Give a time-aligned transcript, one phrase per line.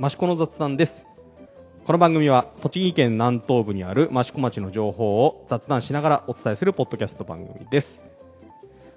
[0.00, 1.04] 益子の雑談です。
[1.84, 8.00] この番組は栃木県南東部にある益子町の情報を雑談しながらお伝えするポッドキャスト番組です。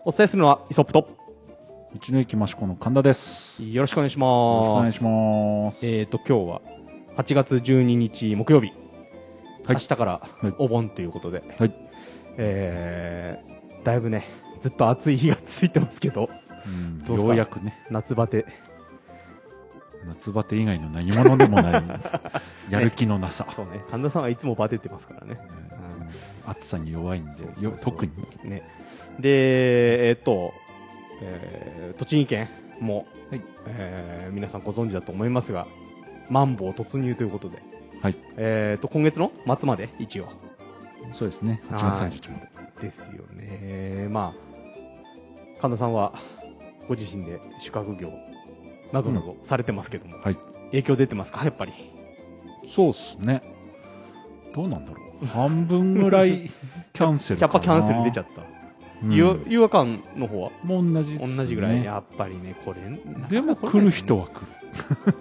[0.05, 1.07] お伝えするのはイソップと。
[1.93, 3.63] 道の駅益子の神田です。
[3.63, 5.85] よよろしくお願いしろしくおます願いします。
[5.85, 6.61] えーと今日は
[7.17, 8.77] 8月12日木曜日、はい。
[9.69, 10.11] 明日から
[10.41, 10.53] はい。
[10.59, 11.73] お盆ということで、はい。
[12.37, 14.27] えーだいぶね
[14.61, 16.29] ずっと暑い日が続いてますけど。
[16.65, 17.03] うん。
[17.05, 17.27] どうですか？
[17.29, 18.45] ようやくね、夏バテ
[20.07, 21.83] 夏バテ以外の何者でもない、
[22.69, 23.47] やる気のなさ。
[23.55, 23.83] そうね。
[23.91, 25.37] 神田さんはいつもバテてますからね。
[26.45, 26.51] うん。
[26.51, 27.31] 暑さに弱いんで
[27.61, 28.11] よ特に。
[28.43, 28.63] ね。
[29.19, 30.53] でえーっと、
[31.21, 33.41] えー栃木県も、はい。
[33.67, 35.67] えー皆さんご存知だと思いますが
[36.29, 37.61] マンボウ突入ということで、
[38.01, 38.15] はい。
[38.37, 40.27] えーっと今月の末まで一応。
[41.13, 42.49] そうですね、8月30日まで。
[42.81, 44.07] ですよね。
[44.09, 44.51] まあ
[45.61, 46.13] 神田さんは
[46.87, 48.11] ご自身で宿泊業
[48.91, 50.37] などなどされてますけども、はい。
[50.71, 51.43] 影響出てますか？
[51.43, 51.73] やっぱり。
[52.75, 53.41] そうっすね。
[54.55, 55.25] どうなんだろう。
[55.25, 56.51] 半分ぐらい
[56.93, 57.41] キャンセル。
[57.41, 58.41] やっぱキャンセル出ちゃった、
[59.49, 60.51] 違和感の方は？
[60.63, 61.35] もう同じね。
[61.35, 62.81] 同じぐらい、やっぱりねこれ
[63.29, 64.41] でも来る人は来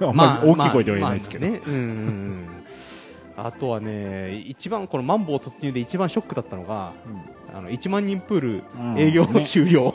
[0.00, 0.06] る。
[0.08, 1.46] あんまあまり大きい声では言えないですけど。
[1.46, 1.64] まあまあね。
[1.66, 2.46] うんうんうん
[3.36, 6.92] あとはね一番このマンボウ突入で一番ショックだったのが
[7.54, 8.98] あの1万人プールうん。
[8.98, 9.94] 営業ね終了、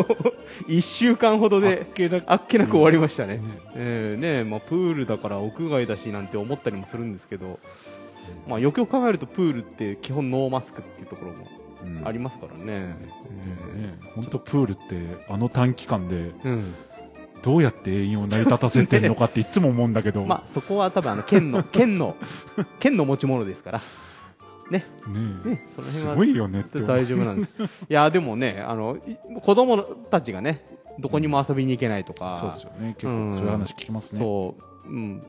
[0.68, 3.42] 1週間ほどであっけなあっけなく終わりましたね、ね
[3.74, 7.58] えーねまあ、プールだから屋外だしなんて思ったりもするんですけど、
[8.48, 11.46] まあ、よくよく考えるとプールって基本ノーマスクっていうところも
[11.84, 12.06] うん。
[12.06, 12.94] ありますからね、
[14.14, 14.80] 本当プールって
[15.28, 16.74] あの短期間でうん。
[17.42, 22.16] どうやって営業を成り立たせてるのかっていつも思うんだけど、 まあ、そこは多分あの県の県の
[22.78, 23.80] 県の持ち物ですから、
[24.70, 24.84] ね。
[25.44, 27.50] ねね、そのす辺はごいよねって大丈夫なんです。
[27.90, 30.64] いやでもねあのい子供たちがね
[30.98, 32.94] どこにも遊びに行けないとか、そうですよね。
[32.98, 33.30] 結うん。
[33.32, 34.54] 構そういう話聞きますね、そ
[34.86, 35.22] う、うん、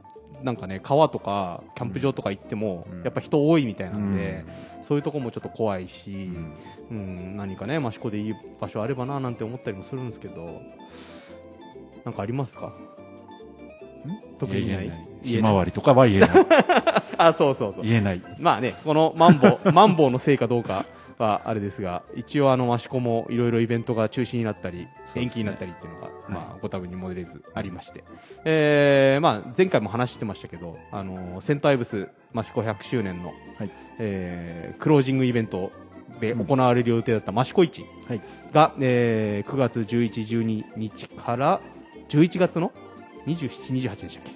[0.44, 3.04] なんかね川とかキャンプ場とか行っても、うん。
[3.04, 4.14] やっぱ人多いみたいなうん。
[4.14, 4.46] んで、
[4.82, 6.32] そういうとこもちょっと怖いし、
[6.92, 6.98] うん。
[6.98, 7.38] うん。
[7.38, 10.62] 何かね益子でいい場所あればななんて思ったりもするんですけど
[12.06, 12.74] なんかありますか？
[14.38, 14.92] 特にない？
[15.24, 16.30] ひまわりとかは言えない。
[17.18, 17.84] あそうそうそう。
[17.84, 18.22] 言えない。
[18.40, 20.86] まあね、このマンボウ、 マンボウのせいかどうか
[21.20, 26.14] はあれですが、一応あの益子もいろいろイベントが中止になったり、延期になったりっていうのが、はい。
[26.30, 28.04] まあご多分に漏れずありまして、
[28.46, 33.70] えーまあ前回も話してましたけど、あのセントアイブス益子100周年の、はい。
[34.00, 35.72] えークロージングイベント
[36.20, 36.46] でうん。
[36.46, 38.22] 行われる予定だった益子市はい。
[38.52, 40.10] が、えー9月11、
[40.42, 41.62] 12日から
[42.10, 42.72] 11月の
[43.28, 44.32] 27、28でしたっけ、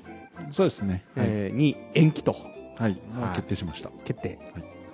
[0.52, 1.06] そうですね。
[1.16, 2.32] はい、えーに延期と。
[2.32, 2.38] は
[2.90, 2.98] い。
[3.16, 3.90] はい決定しました。
[4.06, 4.40] 決定、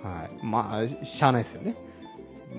[0.02, 0.44] はい。
[0.44, 1.76] まあしゃあないですよね。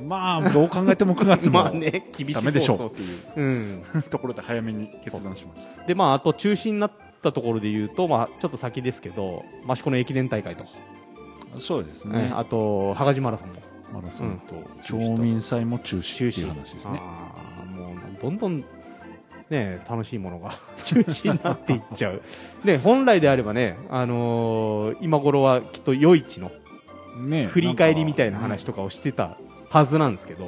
[0.07, 3.19] まあどう考えても9月も まあね厳しそうでしょうっていう。
[3.35, 3.41] う。
[3.41, 5.85] ん、 ところで早めに決断しました。
[5.85, 6.91] でまああと中止になっ
[7.21, 10.65] たところで言うと、まあ、ちょっと先ですけど益子の駅伝大会と、
[11.59, 12.31] そうですね。
[12.35, 13.55] あと羽賀島マラソンも。
[13.93, 16.99] マラソンと町民祭も中止っていう話ですね。
[17.01, 18.65] あーもうどんどん
[19.49, 22.21] ね楽しいものが 中止になっていっちゃう。
[22.63, 26.51] で本来であればね、あのー今頃はきっと夜市の
[27.19, 29.37] ね振り返りみたいな話とかをしてた
[29.69, 30.45] はずなんですけど、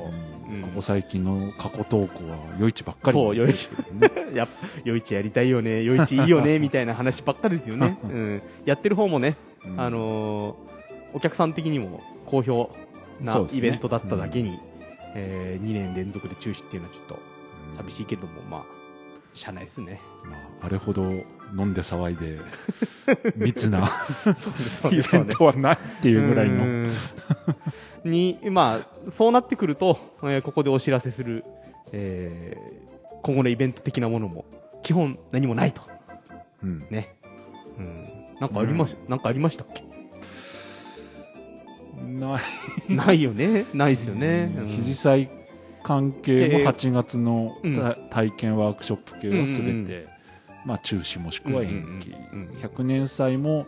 [0.49, 0.61] うんうん。
[0.61, 3.17] ここ最近の過去投稿は夜市ばっかり。
[3.17, 3.69] そう夜市。
[3.93, 4.53] ね やっぱ
[4.83, 9.79] 夜市やりたいよね夜市いいよね みたいな話ばっかりですよね、うん、やってる方もね、うん。
[9.79, 10.77] あのー
[11.13, 12.69] お客さん的にも好評
[13.21, 14.59] なイベントだっただけに、
[15.15, 17.19] え2年連続で中止っていうのはちょっと
[17.77, 18.76] 寂しいけどもまあ
[19.37, 20.01] しゃあないですね。
[20.25, 21.03] まあ、あれほど
[21.57, 22.39] 飲んで騒いで
[23.37, 23.87] 密な
[24.23, 24.37] そうで
[24.69, 25.11] すそうイです。
[25.13, 26.63] ベントはないっていうぐらいの。
[26.65, 26.91] うん。
[28.03, 31.43] にまあそうなってくると、えーここでお知らせする、
[31.91, 32.87] えー
[33.23, 34.45] 今後のイベント的なものも
[34.83, 35.81] 基本何もないと。
[36.63, 36.79] うん。
[36.89, 37.15] ね、
[37.77, 38.07] うん、
[38.39, 39.83] なんかありまし、なんかありましたっけ？
[42.03, 42.39] な
[42.89, 42.93] い。
[42.93, 43.65] ないよね。
[43.73, 44.63] ないですよね、うん。
[44.63, 44.67] うん。
[44.67, 45.29] 肘祭
[45.87, 47.75] 関係も系8月のうん。
[47.75, 50.07] た体験ワークショップ系はすべて、うんうん
[50.65, 52.57] まあ、中止もしくは延期、うんうんうんうん。
[52.57, 53.65] 100年祭も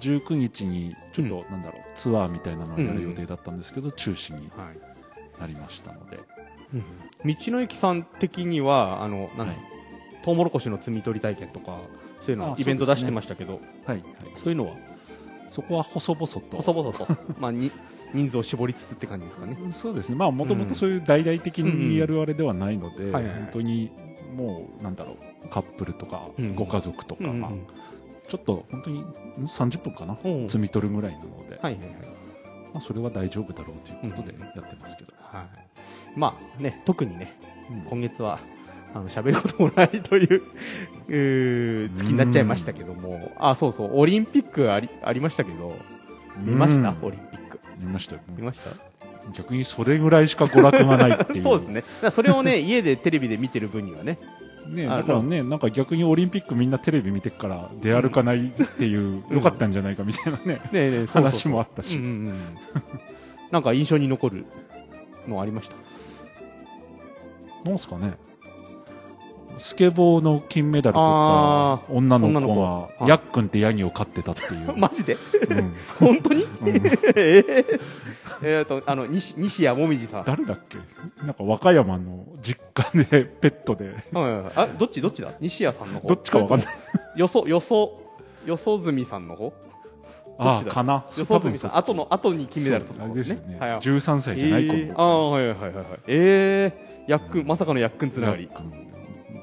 [0.00, 4.94] 19日にちょっと、なんだろうツアーみたいなのをやる予定だったんですけど、中止にはい。
[5.40, 6.20] なりましたので、
[7.24, 9.56] 道の駅さん的にはあのなんだ、はい。
[10.24, 11.80] トウモロコシの摘み取り体験とか
[12.20, 13.54] そういうのあイベント出してましたけど。
[13.84, 14.04] はいはい、
[14.36, 14.76] そういうのは？
[15.50, 16.40] そこは細々と。
[16.56, 17.08] 細々と。
[17.40, 17.72] まあに
[18.12, 19.56] 人数を絞りつつって感じですかね。
[19.72, 23.90] そうですね、まあ、もともとそういう大々的にやるあれではないので、本当に
[24.34, 27.22] もう、なんだろう、カップルとかうん、ご家族とか、
[28.28, 29.04] ちょっと本当に
[29.46, 30.46] 30分かな、うん。
[30.46, 31.88] 摘み取るぐらいなので、はいはいはい。
[32.72, 35.44] まあ、それは大丈夫だろうということでやってますけど、はい。
[36.16, 37.36] まあね特にね
[37.70, 37.80] うん。
[37.82, 38.40] 今月は
[38.94, 45.76] あの喋ることもないという月になっちゃいましたけども、あ、そうそう、オリンピックありありましたけど、
[46.38, 46.98] 見ました、うん。
[47.02, 47.43] オリンピック。
[47.78, 48.20] 見ましたよ。
[48.36, 48.70] 見ました？
[49.32, 51.42] 逆にそれぐらいしか娯楽がないっていう。
[51.44, 51.84] そうですね。
[52.10, 54.18] それをね、 家でテレビで見てる分にはね、
[54.68, 59.36] ね、あだからね、なんか逆にオリンピックみんなテレビ見てっから出歩かないっていう、うん。
[59.36, 61.06] よかったんじゃないかみたいなね、う。
[61.06, 61.98] 話もあったし。
[61.98, 62.34] うんうんうん。
[63.50, 64.44] なんか印象に残る
[65.28, 65.68] のありまし
[67.64, 67.68] た？
[67.68, 68.14] なんすかね、
[69.58, 72.54] スケボーの金メダルとあか、女の女の子。
[72.54, 74.74] 子はは、いヤックンってヤギを飼ってたっていう。
[74.76, 75.16] マジで？
[75.48, 75.74] うん。
[75.98, 76.44] 本当に？
[76.44, 76.68] うん。
[76.76, 77.80] えー、
[78.42, 80.24] えーと、あの、西西谷もみじさん。
[80.24, 80.78] 誰だっけ？
[81.24, 84.52] なんか和歌山の実家でペットで、はいはいはい。
[84.56, 85.00] あ、どっち？
[85.00, 85.30] どっちだ？
[85.40, 86.08] 西谷さんの方。
[86.08, 86.68] どっちかわかんない。
[87.16, 88.00] よそ、よそ、
[88.44, 89.52] よそずみさんの方？
[90.36, 91.04] あかな。
[91.16, 91.76] よそずみさん。
[91.76, 93.36] 後の、後に金メダル取ったそうあ方ですね。
[93.36, 93.58] すよね。
[93.60, 93.80] はいはい。
[93.80, 95.74] 13歳じゃないえ子ーああ、はいはいはいはい。
[95.76, 95.86] はい。
[96.08, 98.48] えー、やっくん、まさかのやっくんつながり。
[98.52, 98.83] ヤックン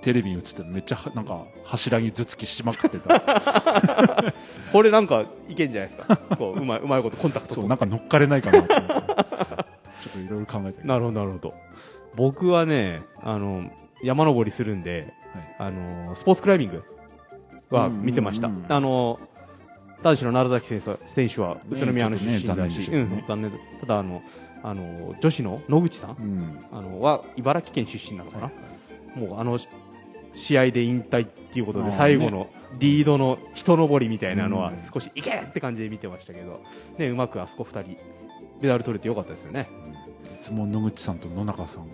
[0.01, 3.21] テレビに映ってめっちゃはなんか柱に頭突きしまくってた。
[4.71, 6.18] これなんかいけんじゃないですか？
[6.38, 7.56] こう、うまい、うまいことコンタクト。
[7.56, 9.13] とそうなんか乗っかれないかなと思って。
[9.13, 11.53] ちょっといろいろ考えてなるほど、なるほど。
[12.15, 13.69] 僕はね、あの、
[14.03, 15.13] 山登りするんで、
[15.59, 15.69] はい。
[15.69, 16.83] あの、スポーツクライミング
[17.69, 18.50] は見てました。
[18.69, 19.19] あの、
[20.03, 23.03] 男子の楢崎選手選手は宇都宮の出身だし、残念たけどね。
[23.03, 23.51] うん、残念
[23.81, 24.24] ただあの、
[24.63, 26.59] あの、女子の野口さんうん。
[26.71, 28.51] あのは茨城県出身なのかな、は
[29.15, 29.19] い。
[29.19, 29.59] もうあの
[30.33, 32.50] 試合で引退っていうことで最後の
[32.80, 34.80] リードの人登りみたいなのはうん。
[34.94, 36.62] 少しいけって感じで見てましたけど、
[36.98, 37.98] ね、うまくあそこ2人
[38.62, 39.68] メダル取れてよかったですよね。
[40.42, 41.92] いつも野口さんと野中さんが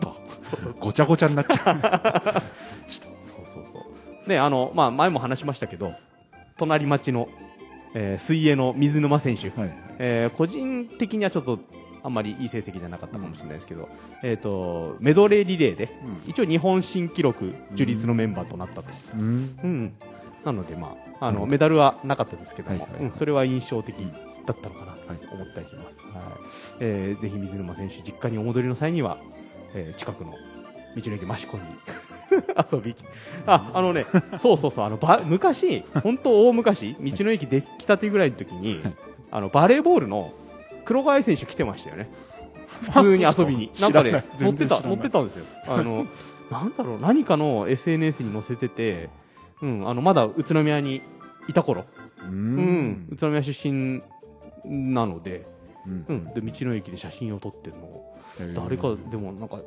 [0.80, 2.42] ごちゃごちゃになっちゃ
[2.86, 3.00] そ
[3.34, 3.86] うそうそ
[4.26, 4.28] う。
[4.28, 5.92] ね、あの、まあ、前も話しましたけど、
[6.56, 7.28] 隣町の、
[7.94, 9.78] えー水泳の水沼選手、う、はい。
[9.98, 11.58] えー個人的にはちょっと
[12.02, 13.88] あんまりいい成績じゃなかったかもしれないですけど、
[14.22, 15.90] えっ、と、メドレーリレーで、
[16.26, 18.88] 一応日本新記録樹立のメンバーとなったと。
[19.14, 19.92] うんうん。
[20.44, 23.94] なので、まあ、あの、うんメダルはなかったですけども、それは印象的
[24.46, 25.98] だったのかなとはい思ったりします。
[26.00, 26.78] はい。
[26.80, 29.18] えーぜひ水沼選手、実家にお戻りの際には、
[29.74, 30.32] えー近くの
[30.96, 31.62] 道の駅益子に
[32.72, 32.94] 遊び、
[33.46, 34.06] あ、あのね、
[34.38, 38.94] そうそうそう、あの、ば、昔、本当大昔、道の駅できたてぐらいの時に、はい
[39.32, 40.32] あの、バレーボールの
[40.84, 42.10] 黒川選手来てましたよね。
[42.82, 43.70] 普通に遊びに。
[43.80, 44.88] なんかね、乗ってた、全然知らない。
[44.88, 45.44] 乗ってたんですよ。
[45.66, 46.06] あの、
[46.50, 49.10] なんだろう、何かの SNS に載せてて、
[49.62, 51.02] うん、あの、まだ宇都宮に
[51.48, 51.84] いた頃、
[52.22, 54.02] ううん、宇都宮出身
[54.64, 55.46] なので、
[55.86, 56.04] うん。
[56.08, 58.54] うん、で、道の駅で写真を撮ってるのを、えー。
[58.54, 59.60] 誰か、でもなんか、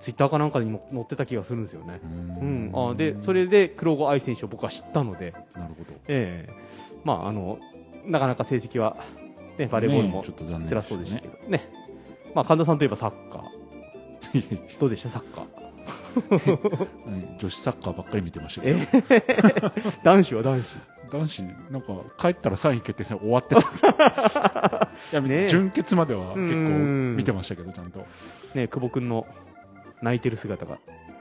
[0.00, 2.00] ツイッターかなんかにも載ってた気がするんですよね。
[2.02, 2.70] ううん。
[2.72, 5.92] ん、あで、それで黒後愛選手を僕は知ったので、なるほど。
[6.08, 6.52] ええ。
[7.04, 7.58] まあ、あの、
[8.06, 8.96] なかなか成績は、
[9.58, 11.68] ね、バレーボールもねちょっと残念辛そうでしたけどね。
[12.34, 14.78] まあ、神田さんといえばサッカー。
[14.80, 15.08] どうでした？
[15.10, 15.44] サッカー。
[15.44, 15.56] は
[17.36, 19.72] い女子サッカーばっかり見てましたけえど
[20.04, 20.76] 男子は男子。
[21.12, 24.88] 男子なんか帰ったら3位決定戦終わってた。
[25.12, 25.48] いや、ねえ。
[25.48, 27.16] 準決までは結構うん。
[27.16, 28.06] 見てましたけどちゃんと。
[28.54, 29.26] ね、久保君の
[30.02, 30.78] 泣いてる姿が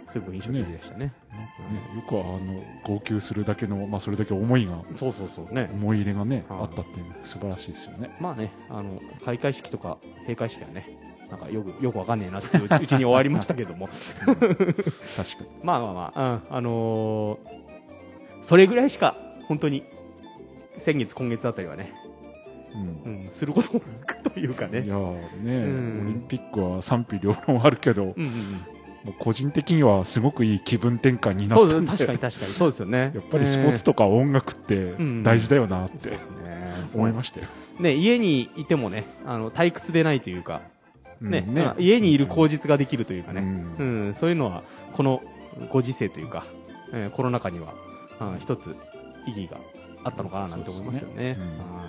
[0.08, 1.14] すごく印象的でしたね。
[1.32, 5.70] なんかねよくあの号泣するだけの、まあ、それだけ思いがそうそうそうね。
[5.74, 10.98] 思い入れがねはいあったっていう素晴らしいですよねまあね、あの、開会式とか閉会式はね、
[11.30, 13.90] なんかよく、よくわかんねえなっていううちに終わりましたけども。
[14.26, 17.64] 確かに まあまあまあ、うん、あのー
[18.44, 19.16] それぐらいしか、
[19.48, 19.84] 本当に、
[20.80, 21.94] 先月、今月あたりはね、
[23.06, 24.82] うんうん、することもなくというかね。
[24.82, 28.62] いやーね、うんオリンピックは賛否両論あるけど、もうんうん
[29.12, 33.12] う個人的にはすごくいい気分転換にうん、なったんでそうです確かに確かに、そうですよね。
[33.16, 35.24] やっぱりスポーツとか音楽ってん。
[35.24, 36.18] 大事だよなって。
[36.94, 37.48] 思いましたよ。
[37.80, 40.62] ね、家にいてもね、あの、退屈でないというか、
[41.22, 44.06] ね、うんあ家にいる口実ができるというかね、うん。
[44.08, 45.22] うん、そういうのは、この
[45.70, 46.46] ご時世というか、
[46.92, 47.74] えーコロナ禍には、
[48.20, 48.76] うん一つ
[49.26, 49.58] 意義が
[50.04, 51.16] あったのかななんて思いますよね。
[51.16, 51.38] ね。
[51.40, 51.48] うん。
[51.48, 51.88] はい。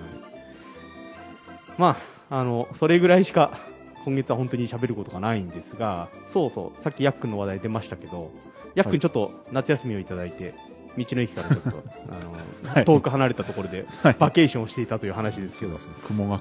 [1.78, 1.96] ま
[2.30, 3.58] あ、あの、それぐらいしか、
[4.04, 8.30] 今月は本当に喋ることがないんですが、そうそう、さっきヤックンの話題出ましたけど、
[8.74, 10.54] ヤックンちょっと夏休みをいただいて、
[10.96, 11.70] 道の駅からちょっと、
[12.10, 12.32] あの、
[12.74, 12.84] はい。
[12.84, 14.16] 遠く離れたところで、はい。
[14.18, 16.40] バケーションをしていたという話ですけど、雲隠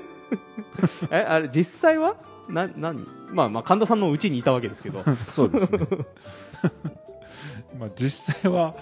[1.10, 2.16] え、あれ、実際は？
[2.48, 5.16] な、なにまあまあ、神田さんのうちにいたわけですけど、れ。
[5.30, 5.78] そうですね。
[7.78, 8.74] まあ実際は、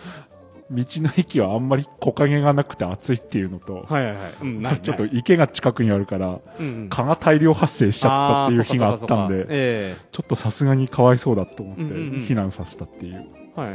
[0.71, 4.33] 道の駅はあんまり木陰がなくて暑いっていうのと、はいはいはい。
[4.43, 13.75] うん、まあちょっと池が近くにあるから、うんうん、蚊が大量発生しちゃったっていう日があったんで、えちょっとさすがにかわいそうだと思って、避難させたっていう、えはい。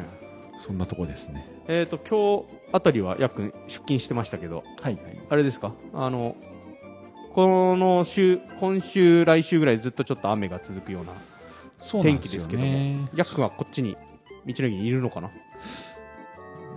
[0.59, 1.45] そんなとこですね。
[1.67, 4.97] えっ、と、今日あたりは、やっくん出勤してましたけど、はい。
[5.29, 5.73] あれですか？
[5.93, 6.37] あの、
[7.33, 11.13] この週、今週、来週ぐらいずっとちょっと雨が続くような
[12.03, 13.97] 天気ですけども、ねヤックンはこっちに
[14.45, 15.31] 道の駅にいるのかな？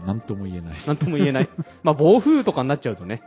[0.06, 0.76] なんとも言えない。
[0.86, 1.48] なんとも言えない。
[1.82, 3.22] まあ暴風とかになっちゃうとね。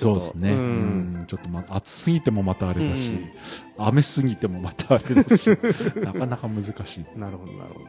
[0.00, 0.50] そうですね。
[0.50, 1.22] ううん。
[1.22, 3.30] ん、ちょっとま、暑すぎてもまたあれだし、うん。
[3.78, 5.48] 雨すぎてもまたあれだし、
[6.02, 7.18] なかなか難しい。
[7.18, 7.86] なるほどなるほど。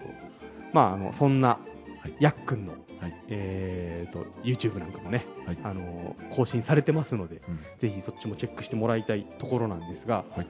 [0.73, 1.57] まああのそんな
[2.01, 2.13] はい。
[2.19, 3.15] ヤックンの、はい。
[3.29, 5.57] えー、と YouTube なんかもね、はい。
[5.63, 7.59] あの更新されてますのでうん。
[7.79, 10.47] ぜひそっちもチェックしてもらいたいところなんですが、はい。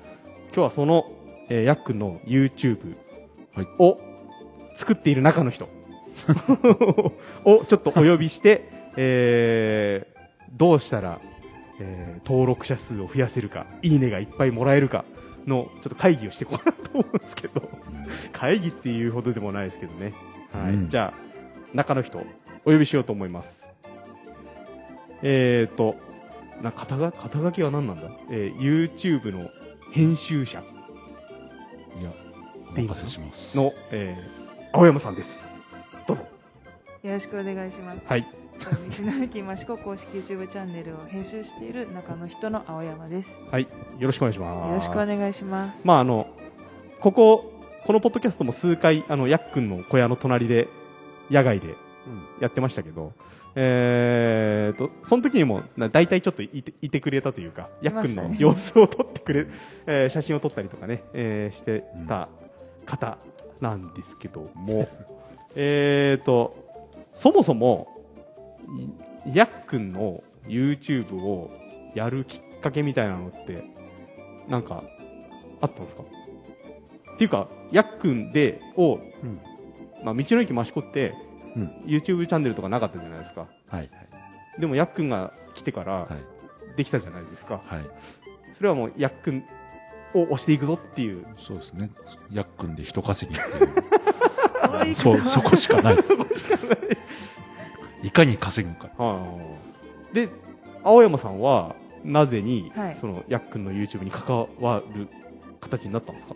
[0.48, 1.06] 今日はその、
[1.50, 2.96] えー、ヤックンの YouTube
[3.54, 3.68] はい。
[3.80, 3.98] を
[4.76, 5.70] 作っている中の人
[7.46, 10.16] をちょっとお呼びして、えー
[10.58, 11.20] どうしたら、
[11.80, 15.04] えー登録者数を増やせるかいいねがいっぱいもらえるか
[15.46, 17.70] のちょっと会議をしていこうかなと思うんですけど
[18.32, 20.14] 会議っていうほどでもないですけどね、
[20.54, 20.74] はい。
[20.74, 20.90] うん。
[20.90, 22.20] じゃあ中の人
[22.64, 23.70] お呼びしようと思います。
[25.22, 25.96] えーと
[26.62, 29.50] な肩が肩書きは何なんだ、えー YouTube の
[29.92, 30.64] 編集者。
[32.00, 32.12] いや、
[32.78, 33.56] お任せします。
[33.58, 34.46] の、えー
[34.78, 35.40] 青山さんです
[36.08, 36.24] どうぞ。
[37.04, 38.02] よろしくお願いします。
[38.06, 38.26] はい。
[38.60, 43.38] 道の駅益子公式 YouTube チャンネルを編集している中の人の青山です。
[43.52, 43.64] はい。
[43.64, 43.70] よ
[44.08, 44.70] ろしくお願いします。
[44.70, 45.86] よろしくお願いします。
[45.86, 46.28] まああの
[47.00, 47.52] ここ
[47.86, 50.68] このポッドキャストも数回あのやっくんの小屋の隣で
[51.30, 51.76] 野外で
[52.40, 53.14] やってましたけど、
[53.56, 59.48] えー、とその時にもな大体ちょっといていてくれたというかやっくんの様子を撮ってくれ、
[59.86, 62.30] えー写真を撮ったりとかね、えーしてた
[62.86, 63.18] 方
[63.62, 64.88] なんですけども、
[65.56, 66.64] えーと
[67.16, 67.88] そもそも
[69.26, 71.50] いやっくんの YouTube を
[71.96, 73.64] やるきっかけみたいなのって
[74.50, 74.84] なんか
[75.62, 76.04] あったんですか？
[76.04, 79.40] っていうかやっくんでを、うん。
[80.04, 81.16] まあ、道の駅益子って、
[81.56, 81.68] うん。
[81.86, 83.42] YouTube チャンネルとかなかったじゃないですか。
[83.42, 83.48] は
[83.78, 83.90] い、はい、
[84.60, 87.82] でもやっくんが来てからはい、できたじゃないですか、はい。
[88.54, 89.44] それはもうやっくん
[90.14, 91.26] を押していくぞっていう。
[91.40, 91.90] そうですね。
[92.30, 93.70] やっくんで人稼ぎっていう。
[94.96, 96.02] そうそう、そこしかない。
[96.04, 96.78] そこしかない。
[98.04, 98.90] いかに稼ぐか。
[99.04, 99.20] は
[100.12, 100.16] い。
[100.16, 100.30] で
[100.84, 102.96] 青山さんはなぜに、はい。
[102.96, 105.08] そのやっくんの YouTube に関わる
[105.60, 106.36] 形になったんですか？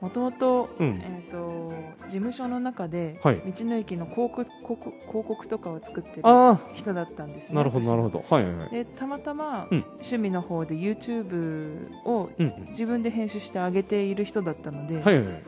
[0.00, 1.00] もともと、うん。
[1.00, 1.72] えっ、と
[2.08, 3.36] 事務所の中で、はい。
[3.36, 7.54] 道の駅の広告広告広告とかを作ってるあ人だったんですね。
[7.54, 7.88] あなるほど私。
[7.88, 8.24] なるほど。
[8.28, 8.70] はいはいはい。
[8.70, 9.78] でたまたま、うん。
[9.92, 12.52] 趣味の方で YouTube をうん。
[12.70, 15.42] 自分で編集してあげている人だったので、はいはいはい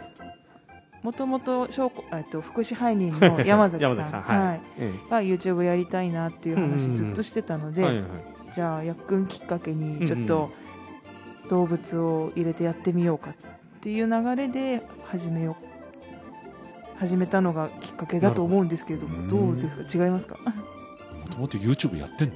[1.04, 3.96] もともと小えっと福祉配人の山崎さん。
[3.96, 4.38] 山崎さんはい。
[4.38, 4.60] はい。
[4.78, 8.02] えが YouTube やりたいなっていう話ずっとしてたので、
[8.54, 10.50] じゃあやっくんきっかけにちょっと
[11.50, 13.34] 動物を入れてやってみようかっ
[13.82, 15.64] ていう流れで始めよう
[16.98, 20.04] 始めたのがきっかけだと思うんですけれどもどどうですか？
[20.06, 20.38] 違いますか？
[20.38, 22.34] もともと YouTube やってんの？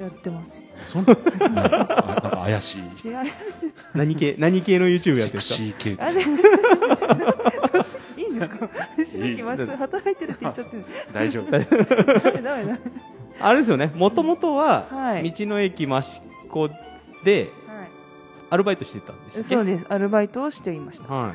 [0.00, 0.60] やってます。
[0.86, 1.16] そんな、あ
[2.22, 2.82] なんか怪しい。
[3.94, 7.55] 何系何系の YouTube やってるんセクシですかー
[8.38, 10.84] ですか私の気益子で働いてるって言っちゃってる。
[11.12, 11.50] 大丈夫。
[11.50, 11.64] ダメ
[12.42, 12.78] ダ
[13.40, 13.92] あれですよね。
[13.94, 15.30] もともとは、はい。
[15.32, 16.68] 道の駅益子
[17.24, 17.86] では
[18.50, 19.86] アルバイトしてたんですいそうです。
[19.88, 21.12] アルバイトをしていました。
[21.12, 21.34] は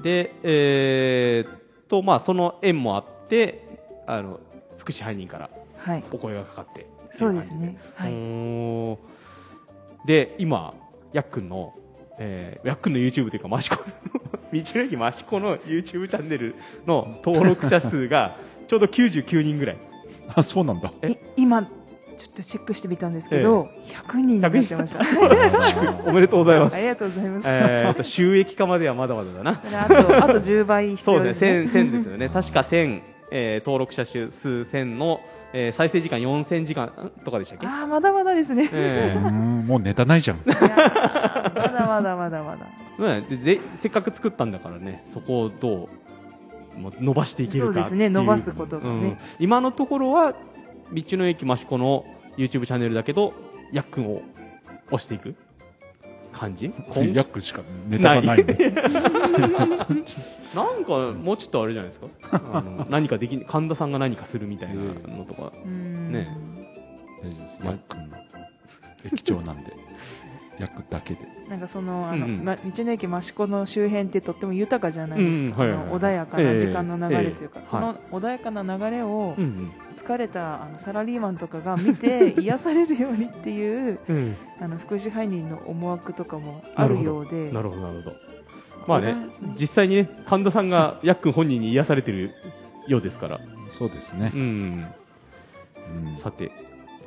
[0.00, 3.66] い、で、えーっとまあその縁もあって
[4.06, 4.40] あの
[4.78, 6.04] 福祉配人からはい。
[6.10, 6.86] お声がかかって。
[7.10, 7.78] そうですね。
[7.94, 9.14] はうい
[10.06, 10.74] で今
[11.12, 11.74] やっくんの、
[12.18, 13.76] えー、やっくんの YouTube というか益子
[14.62, 16.54] 道の駅益子の YouTube チャンネル
[16.86, 18.36] の登録者数が
[18.68, 19.76] ちょうど99人ぐらい。
[20.34, 20.92] あ、そうなんだ。
[21.02, 21.70] えい今ちょ
[22.30, 25.00] っとチェックしてみたんですけど、100人になってました。
[26.06, 26.76] おめでとうございます。
[26.76, 27.44] ありがとうございます。
[27.48, 29.60] えー収益化まではまだまだだな。
[29.84, 31.52] あとあと10倍必そうで要ですすね。
[31.52, 33.00] ね、1000, 1000ですよね、確か1000、
[33.36, 35.20] えー登録者数1000の、
[35.52, 38.70] えー再生時間4000時間んとかでしたっけ、ああまだまだですね。
[38.72, 40.40] えうーん、もうネタないじゃん。
[40.46, 42.66] まだまだまだまだ。
[42.98, 45.88] ーねでぜせっかく作ったんだからね、そこをどう
[47.00, 48.90] 伸ばしていけるかそうですね伸ばすことがね。
[48.90, 49.18] うん。
[49.40, 50.34] 今のところは、
[50.92, 52.04] 道の駅益子の
[52.36, 53.32] YouTube チャンネルだけど、
[53.72, 54.22] やっくんを
[54.90, 55.34] 押していく
[56.34, 56.72] 感じ？
[56.94, 58.54] 今ヤックしかネタがないの？
[60.54, 62.08] なんかもうちょっとあれじゃないですか、
[62.52, 64.74] あの何かでき神田さんが何かするみたいな
[65.16, 65.52] のとか。
[65.64, 66.28] ね
[67.22, 67.58] 大丈夫です。
[67.64, 68.02] ヤックの
[69.04, 69.72] 駅長なんで。
[70.58, 71.20] ヤックだけで。
[71.48, 72.44] なんかそのあの、うんうん。
[72.44, 75.38] ま道の駅益子の周辺ってとっても豊かじゃないですか。
[75.38, 75.58] うんうん。
[75.58, 75.86] はいはいはい。
[75.86, 77.66] あの穏やかな時間の流れというか、ええ。
[77.66, 79.34] その穏やかな流れを
[79.96, 84.36] 疲れたあのサラリーマンとかが見て 癒されるようにっていううん。
[84.60, 87.50] あの福祉配人の思惑とかもあるようで。
[87.50, 87.82] なるほど。
[87.82, 88.16] なるほど。
[88.86, 89.54] まあねうん。
[89.58, 92.32] 実際にね神田さんがやっくん本人に癒されてる
[92.86, 93.40] ようですから。
[93.70, 94.30] そうですね。
[94.34, 94.38] う。
[94.38, 96.16] んうん。
[96.18, 96.52] さて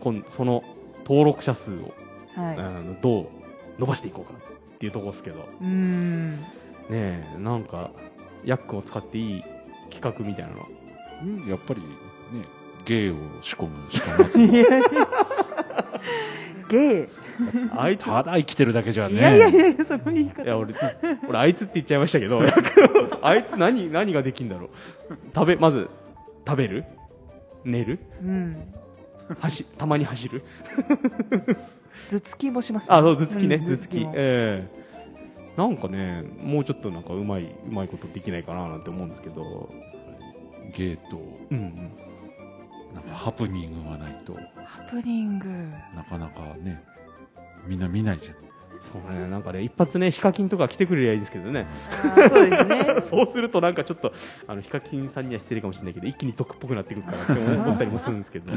[0.01, 0.63] 今その
[1.05, 1.93] 登録者数を、
[2.35, 2.57] はい。
[2.57, 3.36] あのどう
[3.79, 5.47] 伸ばしていこうかっていうところですけど。
[5.61, 6.43] うーん
[6.89, 7.91] えなんか
[8.45, 9.43] ヤックンを使っていい
[9.89, 10.67] 企画みたいなの。
[11.23, 11.87] うんやっぱりね
[12.85, 14.81] 芸を仕込むしかまずいやいや
[16.69, 17.09] ゲ
[17.75, 20.43] あいつただ生きてるだけじゃイ、ねいやいやいやその言い方。
[20.43, 20.73] いや俺
[21.27, 22.41] 俺あいつって言っちゃいましたけど
[23.21, 24.69] あいつ何何ができんだろう。
[25.35, 25.89] 食べまず
[26.47, 26.85] 食べる？
[27.65, 27.99] 寝る？
[28.23, 28.73] うん。
[29.39, 30.43] 走たまに走る？
[32.09, 33.99] 頭突きもしますあそう頭突きね、うん頭突き。
[33.99, 34.13] も。
[34.15, 34.87] ええ。
[35.57, 39.69] なんかねもうちょっとなんかうまいうまいことできないかななんて思うんですけど。
[40.75, 41.17] 芸と
[41.49, 41.75] うんうん。
[42.93, 44.33] なんかハプニングがないと。
[44.55, 45.47] ハプニング。
[45.95, 46.83] なかなかね
[47.65, 48.35] みんな見ないじゃん。
[48.91, 49.27] そうね。
[49.27, 51.67] なんかね一発ねヒカキンとか来てくれりゃいいですけどね。
[52.29, 52.85] そうですね。
[53.09, 54.13] そうするとなんかちょっと
[54.47, 58.51] あのヒカキンさんには失礼かもしれないけど一気に俗っぽくなってくるかなって思ったりもするんですけど。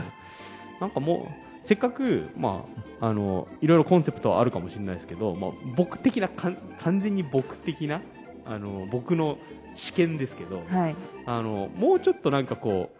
[0.81, 2.65] なんかもうせっかく、ま
[3.01, 6.57] あ、あのいろいろコンセプトはあるかもしれないですけど、まあ、僕的な完
[6.99, 8.03] 全に僕的な
[8.45, 9.39] あの僕の
[9.77, 10.97] 試験ですけど、はい。
[11.27, 12.91] あのもうちょっとなんかこ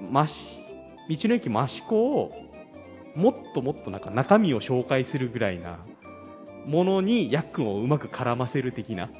[0.00, 0.58] うまし
[1.10, 2.32] 道の駅益子を
[3.14, 5.76] もっともっとなんか中身を紹介するぐらいな
[6.64, 9.10] ものにヤックンをうまく絡ませる的な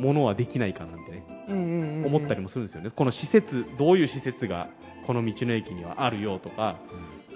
[0.00, 4.68] ものはできないかなんてねええええ思ったりもするんですよね、この施設どういう施設が
[5.06, 6.76] この道の駅にはあるよとか、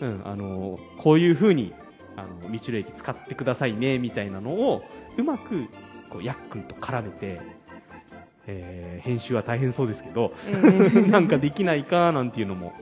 [0.01, 1.75] うん、あのこういうふうに
[2.17, 4.83] あの道の駅使ってくださいねみたいなのを
[5.17, 5.67] うまく
[6.11, 7.41] こうヤックンと絡めて、
[8.47, 12.73] えー編集は大変そうですけどええええなんかできないかなんていうのも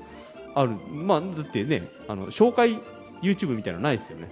[0.55, 2.81] ある、まあ、だってねあの紹介
[3.23, 4.29] YouTube みたいなのないですよね。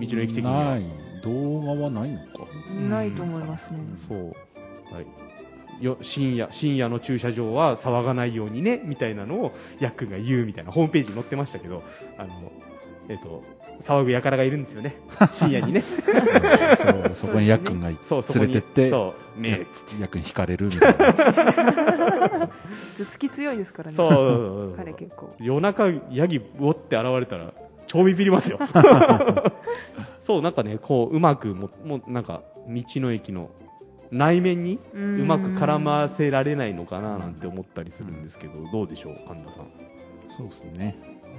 [0.00, 0.64] 道の駅的には。
[0.64, 0.84] ない。
[1.22, 2.46] 動画はないのか。
[2.88, 3.80] ないと思いますね。
[4.08, 4.36] そう、
[4.92, 11.82] はい、よ深夜深夜の駐車場は騒がないようにねみたいなのをヤックンが言うみたいなホームページに載ってましたけど
[12.18, 12.52] あの、
[13.08, 13.42] えっと
[13.80, 14.96] 騒ぐ輩がいるんですよね。
[15.32, 15.80] 深夜にね。
[15.80, 21.06] そうそこにヤックンがそうそこに連れてってそうねっつってヤックン引かれるみたいな。
[21.06, 22.50] 頭
[22.96, 23.96] 突き強いですからね。
[23.96, 25.34] そう彼結構。
[25.38, 27.52] 夜中ヤギボって現れたら
[27.86, 28.58] 超ビビりますよ。
[30.20, 33.50] そうなんかねこううまくももうなんか道の駅の
[34.10, 39.66] 内面にううまく絡ませられないのかななんて思ったりするんですけどどうでしょう神田さん。
[40.36, 40.96] そうですね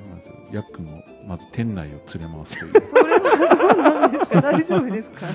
[0.10, 2.82] まずヤックンをまず店内を連れ回すという。
[2.84, 4.42] それはどうなんですか？
[4.42, 5.28] 大丈夫ですか？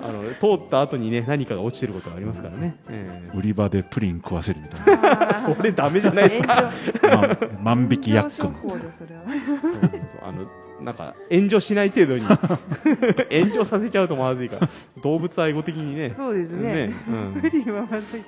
[0.00, 0.22] あの
[0.58, 5.34] 通った後にね何かが落ちてることがありますからね、ええ売り場でプリン食わせるみたいな。
[5.56, 6.70] それダメじゃないですか。
[7.62, 8.54] ま万引きヤック
[10.22, 10.46] あの
[10.84, 12.24] なんか炎上しない程度に。
[13.30, 14.68] 炎上させちゃうとまずいから。
[15.02, 16.12] 動物愛護的にね。
[16.16, 16.92] そうですね。
[17.08, 17.40] うん。
[17.42, 18.24] 無理はまずい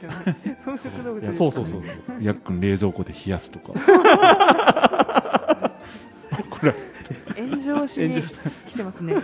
[0.60, 1.82] 草食動物いやですそうそうそう。
[2.20, 3.72] ヤックン冷蔵庫で冷やすとか
[6.50, 6.74] これ。
[7.36, 8.22] 炎上しに
[8.66, 9.14] 来てますね。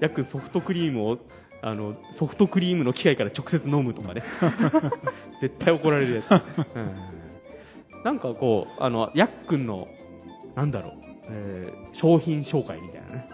[0.00, 1.18] ヤックンソフトクリームを
[1.62, 4.22] あのソフトクリームの機械から直接飲むとかね。
[5.40, 8.02] 絶対怒られるやつ、うん。
[8.04, 9.88] なんかこうあのヤックンの
[10.54, 10.92] なんだろう、
[11.30, 13.28] えー商品紹介みたいなね。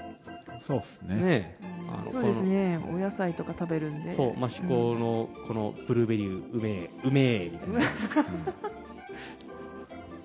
[0.60, 1.16] そうですね。
[1.16, 2.78] ねあのそうですね。
[2.88, 4.14] お野菜とか食べるんで。
[4.14, 7.80] そう益子のこのブルーベリーうめえうめえみたいな、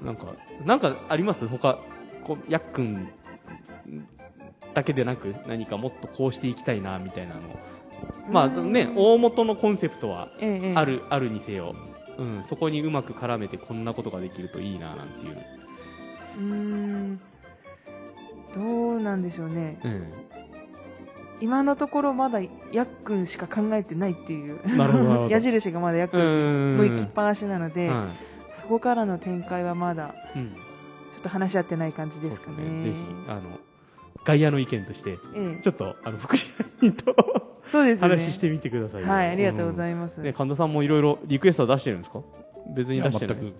[0.01, 1.47] なんかなんかあります？
[1.47, 1.79] 他
[2.23, 3.07] こうやっくん
[4.73, 7.41] だけでなく何かもっとこうしていきたいなみたいなの。
[8.31, 8.71] まあうん。
[8.71, 10.73] ね大元のコンセプトはええええ。
[10.75, 11.75] あるあるにせよ、
[12.17, 15.37] うん、そこにうまく絡めてこんなことができるといいななんていう、
[16.37, 17.19] うーん。
[18.53, 19.79] どうなんでしょうね。
[19.83, 20.13] うん、
[21.41, 22.39] 今のところまだ
[22.71, 24.59] やっくんしか考えてないっていう。
[25.29, 26.75] 矢印がまだやっくうん。
[26.75, 28.07] ん向いきっぱなしなので、は
[28.61, 30.55] そこからの展開はまだいうん。
[31.11, 32.57] ちょっと話し合ってない感じですかね。
[32.57, 32.95] そうですぜひ
[33.29, 33.41] あの
[34.23, 35.61] 外野の意見としてええ。
[35.61, 36.45] ちょっとあの福祉
[36.81, 37.15] 員と
[37.69, 38.07] そうですね。
[38.09, 39.07] 話してみてくださいよ。
[39.07, 42.19] はいありがとうごいざいます、ね、神田さんもいろいろリクエストは出してるんですか？
[42.75, 43.37] 別に出してない。
[43.37, 43.53] い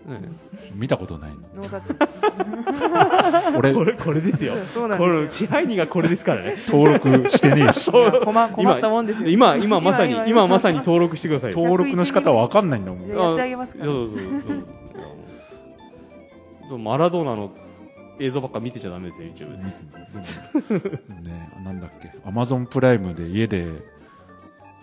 [0.76, 4.56] 見たことないノータッチ俺これこれですよ。
[4.74, 5.48] そうなんこのですよ。
[5.48, 6.58] 支配人がこれですからね。
[6.68, 7.84] 登録してねえし。
[7.90, 8.22] そう。
[8.26, 9.30] 困困ったもんですよ。
[9.30, 10.30] 今今まさに今今。
[10.44, 11.58] 今まさに登録してくださいよ。
[11.58, 13.02] 登録の仕方わかんないんだもん。
[13.06, 13.86] いややってあげますから。
[13.86, 14.66] そうそうそう
[16.78, 17.52] マラドーナの
[18.20, 19.76] 映像ばっか見てちゃダメですよ YouTube でね。
[21.64, 22.12] なんだっけ。
[22.26, 23.68] アマゾンプライムで家で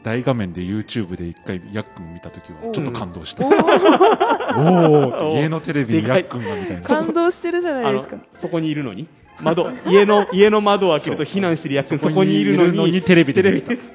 [0.04, 3.44] 大画面で YouTube で一回ヤックン見た時はちょっと感動した。
[3.44, 6.82] おおーお 家のテレビにヤックンがみたいな。
[6.82, 8.16] 感動してるじゃないですか。
[8.34, 9.08] そこにいるのに。
[9.40, 13.68] 窓 家の家の窓を開けると避難してるやつそこにいるのにテレビで見た。
[13.68, 13.92] テレビです。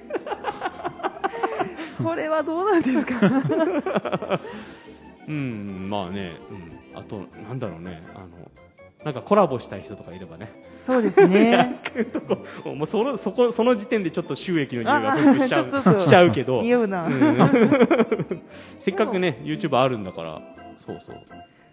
[2.02, 4.40] それはどうなんですか？
[5.28, 8.02] うんまあね、うん、あとなんだろうね。
[8.16, 8.52] あの
[9.04, 10.52] なんかコラボしたい人とかいればね。
[10.82, 11.80] そうですね。
[12.66, 17.38] もうそのそこその時点でちょっと収益の匂いがしちゃあちょっとうしちゃうけど、匂うな、うん。
[18.80, 20.42] せっかくね YouTube あるんだから
[20.78, 21.16] そうそう。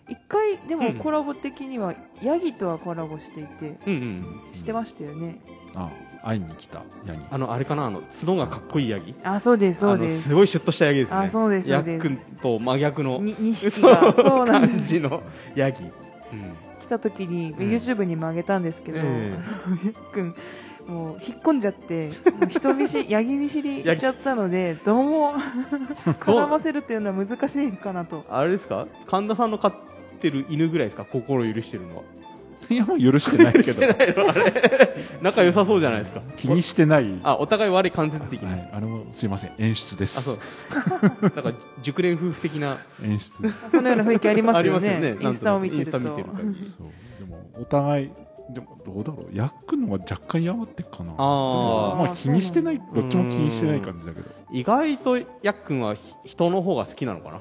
[0.09, 0.95] 一回でもうん。
[0.99, 4.53] コラボ的にはヤギとはコラボしていてうんうん。
[4.53, 5.41] してましたよね、
[5.75, 5.91] あ
[6.27, 7.21] 会いに来たヤギ。
[7.31, 7.87] あのあれかな？
[7.87, 9.15] あの角がかっこいいヤギ？
[9.23, 10.29] あそうですそうです。
[10.29, 11.17] すごいシュッとしたヤギですね。
[11.17, 12.03] あそうですヤッそうです。
[12.03, 14.73] クンと真逆のに2匹がそうなんです。
[14.77, 15.23] 感じの
[15.55, 15.91] ヤギ、うん。
[16.81, 17.71] 来た時に、うん。
[17.71, 19.35] YouTube にも上げたんですけど、え
[19.85, 20.35] ゆっくん
[20.89, 22.11] もう引っ込んじゃって
[22.49, 23.33] 人見知り ヤギ。
[23.35, 25.35] 見知りしちゃったのでどうも
[26.21, 28.25] 絡ませるっていうのは難しいかなと。
[28.29, 28.87] あれですか？
[29.07, 29.75] 神田さんの飼っ
[30.21, 31.05] てる犬ぐらいですか？
[31.05, 32.03] 心許してるのは
[32.69, 33.73] いやもう許してないけど。
[33.73, 34.31] してないの？
[34.31, 34.97] あれ？
[35.23, 36.21] 仲良さそうじゃないですか。
[36.37, 37.19] 気にしてない。
[37.23, 39.53] あお互い悪い間接的な、はい、あれもすいません。
[39.59, 40.19] 演出です。
[40.19, 40.39] あそう。
[41.23, 42.79] なんか熟練夫婦的な。
[43.03, 43.33] 演出。
[43.71, 44.89] そのような雰囲気ありますよね。
[44.89, 45.17] ありますよね。
[45.21, 45.99] インスタを見てると。
[45.99, 46.71] インスタ見てる感じ。
[46.71, 46.87] そう。
[47.19, 48.11] でもお互い
[48.55, 49.37] でもどうだろう？
[49.37, 51.13] ヤックの方が若干嫌がってるかな。
[51.13, 51.97] あー。
[51.97, 54.27] まあ気にしてないそうどっちも気にしてない感じだけど。
[54.53, 57.41] 意外とヤックンはひ人の方が好きなのかな、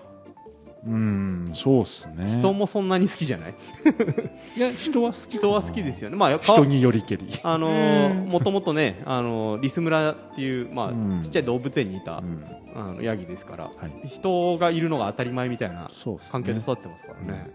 [0.87, 2.37] うんそうっすね。
[2.39, 3.53] 人もそんなに好きじゃない？
[4.55, 6.15] いや人は好き人は好きですよね。
[6.15, 7.27] まあ人によりけり。
[7.43, 7.67] あの
[8.13, 11.21] もともとね、あのーリス村っていう、まあうん。
[11.23, 12.43] ちっちゃい動物園にいた、うん。
[12.75, 13.71] あのヤギですからは
[14.03, 14.07] い。
[14.07, 15.89] 人がいるのが当たり前みたいな
[16.31, 17.51] 環境で育ってますからね。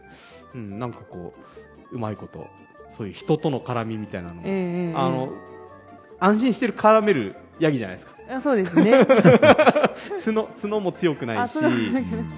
[0.54, 1.32] うん、なんかこ
[1.92, 2.48] ううまいこと
[2.90, 4.52] そういう人との絡みみたいなのも、ええ
[4.88, 4.94] ええ。
[4.96, 5.28] あの
[6.18, 8.14] 安心してる絡めるヤギじゃないですか。
[8.28, 9.06] あそうですね。
[10.24, 11.62] 角角も強くないしあ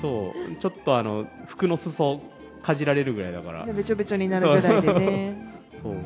[0.01, 2.21] そうちょっとあの服の裾
[2.63, 3.65] かじられるぐらいだから。
[3.65, 5.53] べちょべちょになるぐらいでね。
[5.83, 6.01] そう、うん、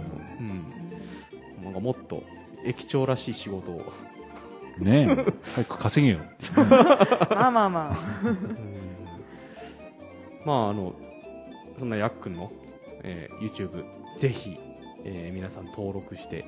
[1.65, 2.23] なんかもっと
[2.65, 3.93] 駅長らしい仕事を、
[4.79, 5.33] ねえ。
[5.55, 6.19] 早く稼げよ。
[6.21, 7.69] ってねまあまあ。
[7.71, 7.97] まあ
[10.45, 10.95] まああの
[11.79, 12.51] そんなやっくんの、
[13.03, 13.85] えー YouTube
[14.19, 14.59] ぜひ、
[15.05, 16.45] えー皆さん登録して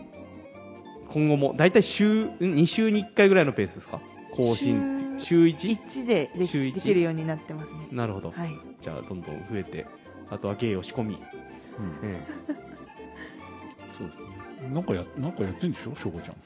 [1.13, 4.01] 今後も大体週ん2週に1回ぐらいのペースですか？
[4.33, 5.57] 更新週 1?
[5.87, 6.73] 1でで週一？
[6.75, 7.89] きできるようになってますね。
[7.91, 8.51] なるほど、はい。
[8.83, 9.87] じゃあどんどん増えて
[10.31, 11.21] あとは芸を仕込み、うん。
[12.03, 12.21] え
[13.97, 14.71] そうですね。
[14.73, 15.97] なんかやなんかやってんでしょ？
[15.97, 16.35] しょうこちゃん。
[16.35, 16.37] え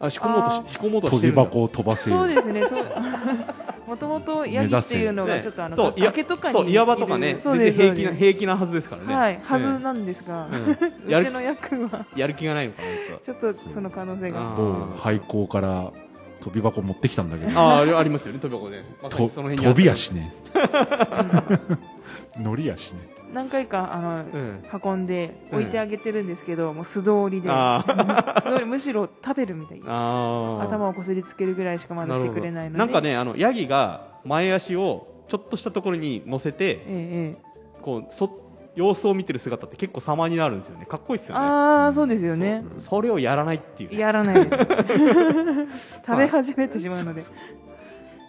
[0.00, 1.44] あ仕込もうとあし仕込もうとし飛びてるんだ。
[1.44, 2.16] 箱を飛ばせる。
[2.16, 2.62] そうですね。
[2.66, 2.74] と
[3.90, 9.12] もともとヤギっていうのねがちょっとあのそういや崖とかにそう岩場とかね全然です平気な平気なはずですからね。
[9.12, 11.24] はいはずえなんですが、えうん。
[11.24, 12.06] ちのヤクは。
[12.14, 14.54] やる気がないのかな ちょっとその可能性が。
[14.98, 15.92] 廃校から
[16.40, 17.58] 飛び箱持ってきたんだけど。
[17.58, 18.84] あああれありますよね飛び箱ね。
[19.02, 20.32] まその辺飛びやしね
[22.38, 23.08] 乗りやしね。
[23.32, 24.64] 何回かあの、うん。
[24.82, 27.48] 運んで置いてあげてるんですけど、もう素通りで。
[28.40, 30.62] 素通りむしろ食べるみたいな。
[30.62, 32.78] 頭をこすりつけるぐらいしかまだしてくれないので。
[32.78, 37.50] なんかねあのヤギが前足をちょっとしたところに乗せてえええ
[37.82, 38.40] こうそ
[38.74, 40.86] 様子を見てる姿って結構様になるんですよね。
[40.86, 41.46] かっこいいですえよね。
[41.46, 42.64] ああそうですよね。
[42.78, 44.48] それをやらないっていうね、やらない。
[44.48, 44.56] で
[46.06, 47.22] 食べ始めてしまうので。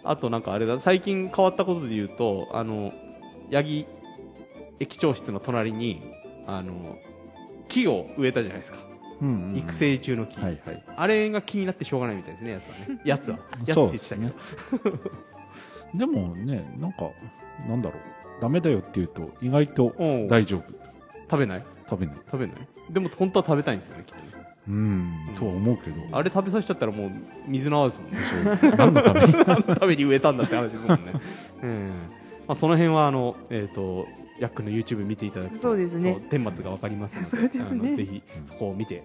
[0.04, 0.80] あとなんかあれだ。
[0.80, 2.92] 最近変わったことで言うとあの
[3.52, 3.86] ヤギ
[4.80, 6.00] 駅長室の隣に
[6.46, 6.96] あの
[7.68, 8.78] 木を植えたじゃないですか、
[9.20, 10.84] うんうん育成中の木、はいはい。
[10.96, 13.00] あれが気になってしょうがないみたいですねやつはね。
[13.04, 13.38] やつは。
[13.66, 14.32] やつって言ってたけど、ね。
[15.94, 17.10] でもねなんか
[17.68, 18.42] なんだろう。
[18.42, 20.04] ダメだよって言うと意外とう。
[20.04, 20.64] ん大丈夫。
[21.30, 21.64] 食べない？
[21.88, 22.16] 食べない。
[22.24, 22.56] 食べない？
[22.90, 24.44] でも本当は食べたいんですよねきっとね。
[24.66, 25.34] うん。
[25.38, 25.96] とは思うけど。
[26.10, 27.10] あれ食べさせちゃったらもう
[27.46, 28.76] 水の泡ですもんね。
[28.76, 29.32] 何のために？
[29.46, 31.12] 何のために植えたんだって話ですもんね、
[31.62, 31.90] うん
[32.46, 34.06] まあ、その辺はあの、えー、と
[34.38, 36.12] ヤックの YouTube 見ていただくとそうですね。
[36.12, 37.96] そう顛末が分かりますので そうですね。
[37.96, 39.02] ぜひそこを見て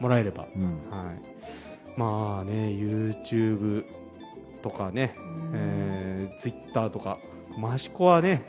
[0.00, 0.64] もらえれば、うん。
[0.64, 3.84] はい、まあね YouTube
[4.62, 5.14] とかね、
[5.54, 7.18] えー、Twitter とか
[7.74, 8.42] 益子はね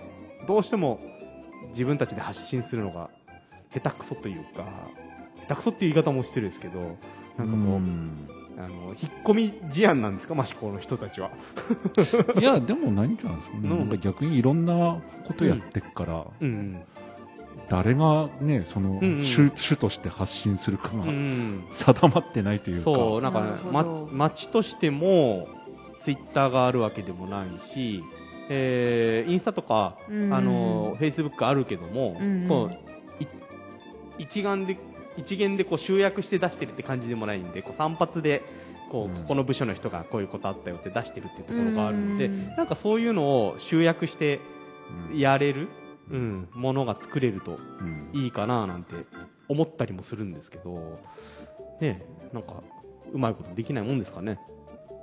[0.48, 1.00] どうしても
[1.70, 3.10] 自分たちで発信するのが
[3.74, 4.66] 下手くそというか
[5.48, 6.96] 下手くそっていう言い方も失礼ですけどなんか
[7.38, 7.46] こう、う
[7.78, 10.36] んあの引っ込み思案なんですか？
[10.36, 11.32] 益子の人たちは。
[12.40, 13.80] いやでも何なんですかね、うん。
[13.80, 16.82] なんか逆にいろんなことやってっから、うん
[17.70, 19.26] 誰がねそのうんうん。
[19.26, 24.10] 主,、主として発信するかがうん、定まってないというか、そうなんかねまど。
[24.12, 25.48] 町としても
[26.02, 28.04] ツイッターがあるわけでもないし、
[28.50, 33.28] えーインスタとか、うんあのフェイスブックあるけども、うんこうい
[34.18, 34.78] 一眼で
[35.20, 38.42] 一元でこう集約して出してるって感じでもないんでこう散髪で
[38.90, 39.22] こう、うん。
[39.22, 42.48] ここの部署の人がこういうことあったよって出してるっていうところがあるので、うん。
[42.56, 44.40] なんかそういうのを集約して
[45.12, 45.70] うんやれる、
[46.10, 48.10] うん、ものが作れるとうん。
[48.14, 48.96] いいかななんて
[49.48, 51.00] 思ったりもするんですけど、
[51.80, 52.64] ね、なんか
[53.12, 54.40] うまいことできないもんですかね。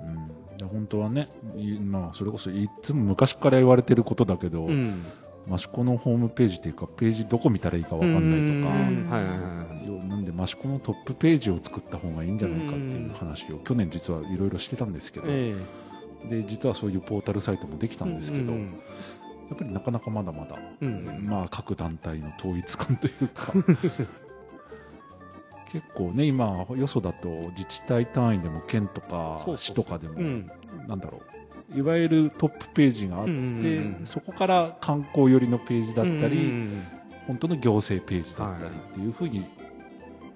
[0.01, 0.57] うん。
[0.57, 5.03] で本当はね、いまあ、それこそいつも昔から言われてることだけど、うん、
[5.51, 9.76] 益子のホームページっていうかページどこ見たらいいかわかんないとか
[10.31, 15.55] で益子のトップページを作った方がいいんじゃないかっていう話を去年実はいろいろしてたんですけど、え
[16.29, 18.79] で実はそういうポータルサイトもできたんですけど、うん
[19.49, 23.53] やっぱりなかなかまだまだ、うんまあ各団体の統一感というか
[25.71, 30.51] 結構ね今よそだと自治体単位でも県とか市とかでも、うん。
[30.87, 31.21] なんだろ
[31.73, 36.83] ういわゆるトップページがあって、うんうんうんそこから観光寄りのページだったり、うんうん。
[37.27, 39.45] 本当の行政ページだったりっていうふうに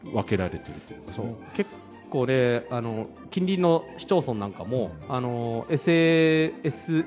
[0.04, 1.36] 分けられてるというか、そう。
[1.54, 1.70] 結
[2.10, 7.04] 構ねあの近隣の市町村なんかも、あの SNS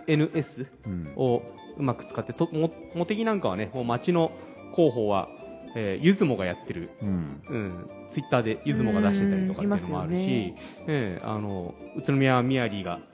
[0.86, 1.12] うん。
[1.16, 1.42] を
[1.76, 4.30] うまく使ってとも茂木なんかはねもう町の
[4.74, 5.28] 広報は、
[5.74, 7.42] えー、ゆずもがやってる、うん。
[7.48, 10.54] うん、ツイッターでゆずもが出してたりとかっていうのもあるし、
[10.86, 13.00] えーあの宇都宮ミヤリーが、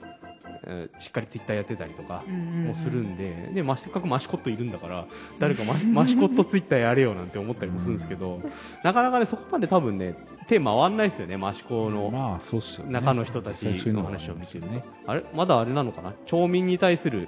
[0.99, 5.07] しっかりツイッターやってたりとかもするんで、でまあせっかくマシコットいるんだから
[5.39, 8.41] 誰かマシマシコットツイッターやれよなんて思ったりもするんですけど、
[8.83, 10.15] なかなかねそこまで多分ね
[10.47, 12.39] 手回らないですよねマシコの
[12.87, 14.83] 中の人たちの話を見てるね。
[15.07, 15.23] あれ？
[15.33, 16.13] まだあれなのかな？
[16.25, 17.27] 町民に対する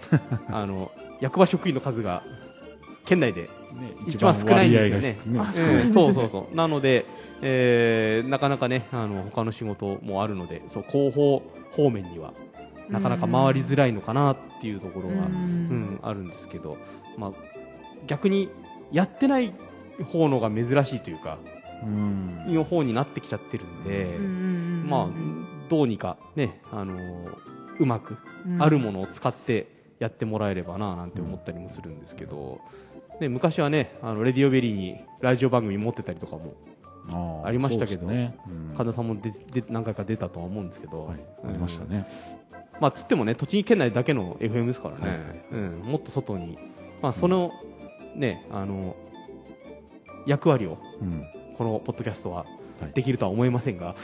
[0.48, 2.22] あの役場職員の数が
[3.06, 3.48] 県内で、ね
[4.06, 5.00] 一番少ないんですよね。
[5.00, 6.54] ねえーそうそうそう。
[6.54, 7.06] なので、
[7.42, 11.42] えーなかなかねあの他の仕事もあるのでそう広報
[11.76, 12.32] 方面には
[12.88, 15.22] なかなか回りづらいのかなっていうところが、うん。
[15.22, 16.76] うんあるんですけど、
[17.16, 17.32] まあ、
[18.06, 18.48] 逆に
[18.92, 19.54] やってない
[20.12, 21.38] 方のが珍しいというか
[21.82, 22.54] うん。
[22.54, 24.14] の方になってきちゃってるんで、うん。
[24.14, 25.08] うんうんまあ、
[25.68, 27.44] どうにかね、あのー
[27.80, 28.16] うまく
[28.46, 28.62] うん。
[28.62, 29.66] あるものを使って
[29.98, 32.60] やってもらえればななんて思ったりもするんですけど、
[33.20, 38.36] ね、昔はねあのレディオベリーにラジオ番組持ってたりとかもありましたけどね。
[38.48, 38.76] うん。
[38.76, 41.50] 神田さんもでで何回か出たとは思うんですけど、はい、うん。
[41.50, 42.06] ありましたね、
[42.80, 45.18] まあ、つってもね栃木県内だけの FM ですからね、はい。
[45.52, 46.58] うん、もっと外に、
[47.02, 47.52] まあ、その、
[48.16, 48.96] ねあの
[50.26, 51.24] 役割をうん。
[51.56, 52.46] このポッドキャストは
[52.80, 52.92] はい。
[52.92, 53.94] できるとは思いませんが、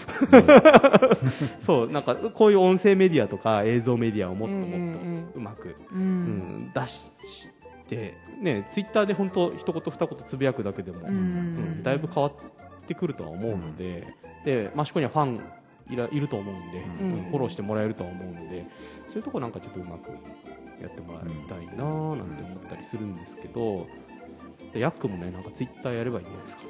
[1.60, 6.70] そうなんかこういう音声メディアとか映像メディアをもっともっとうまく、うん。
[6.72, 7.10] 出し
[7.88, 11.06] て、ね、ツイッターで本当一言二言つぶやくだけでも、うん。
[11.06, 12.32] うんだいぶ変わっ
[12.86, 14.06] てくるとは思うので、
[14.44, 15.40] で益子にはファン
[15.88, 17.12] いらいると思うんで、うん。
[17.12, 17.30] うん。
[17.30, 18.66] フォローしてもらえるとは思うので
[19.08, 20.10] そういうとこなんかちょっとうまく
[20.80, 23.86] やってもらいたいなーなんて思ったりするんですけど、
[24.72, 26.62] でヤックもねなんかツイッターやればいいんじゃないですか。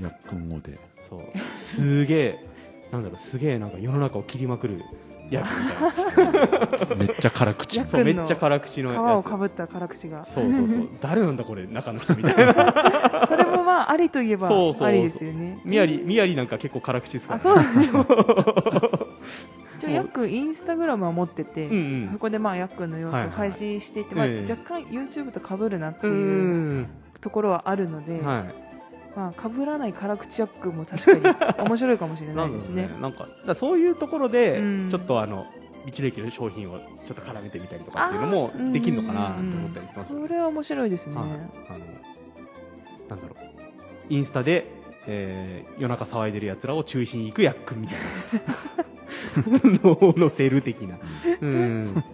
[0.00, 0.78] やっくん語で。
[1.08, 1.20] そう。
[1.54, 2.46] すげえ
[2.90, 4.82] なんだろうすげえなんか世の中を切りまくる
[5.32, 6.96] ヤみたいな。
[6.96, 7.84] めっちゃ辛口。
[7.84, 9.26] そうめっちゃ辛口の皮やつ。
[9.26, 10.24] をかぶった辛口が。
[10.24, 10.88] そうそうそう。
[11.00, 13.24] 誰なんだこれ中の人みたいな。
[13.28, 15.60] それもまあありといえばそうそうありですよね。
[15.64, 18.06] みやりみやりなんか結構辛口ですから、あそうなんですよ
[19.78, 22.08] 一応ヤックインスタグラムは持ってて、うんうん。
[22.12, 23.28] そこでまあヤックの様子はいはい。
[23.28, 24.50] を配信していて、まあ、ええ。
[24.50, 26.16] 若干 YouTube と被るなってういう
[26.82, 26.86] ん
[27.20, 28.44] ところはあるので、は
[29.16, 32.82] まあ被らない辛口ヤックも確かに 面白いかもしれいないですね。
[32.82, 34.88] なんだろうなんかだそういうところでうん。
[34.90, 35.46] ちょっとあの
[35.86, 40.28] 道の駅の商品をちょっと絡めてみたりとかっていうのもできるのかなって思ったりしますよね。
[40.28, 41.38] それは面白いですね、はい、あの
[43.08, 43.52] なんだろう。
[44.08, 44.66] インスタで、
[45.06, 48.84] えー夜中騒いでるやつらを中心に行くヤックみたいな。
[49.82, 50.98] のを載せる的な、
[51.40, 52.04] うん、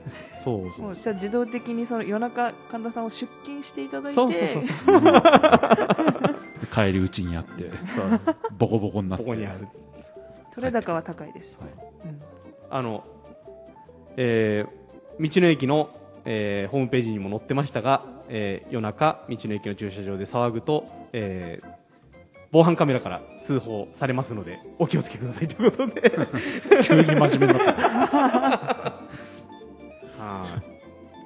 [0.45, 4.15] そうそうじゃあ自動的にその夜中神田さんを出勤していただいて。
[4.15, 7.71] そうそうそうそう帰り討ちにあって
[8.59, 9.25] ボコボコになって。
[9.25, 9.69] ここにある。
[10.55, 11.71] 取れ高は高いです、はい。
[11.71, 12.21] うん。
[12.71, 13.05] あの、
[14.17, 14.79] えー
[15.21, 15.91] 道の駅の、
[16.25, 21.79] えーホームページにも載ってましたが、えー夜中道の駅の駐車場で騒ぐと、えー
[22.51, 26.13] 防犯カメラから通報されますのでお気をつけくださいということで。
[26.83, 27.83] 急に真面目になった。
[30.23, 30.47] は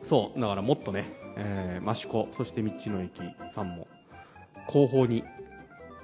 [0.02, 0.06] い。
[0.06, 0.40] そう。
[0.40, 1.04] だからもっとね、
[1.36, 3.22] えー、益子そして道の駅
[3.54, 3.86] さんも
[4.68, 5.24] 広報に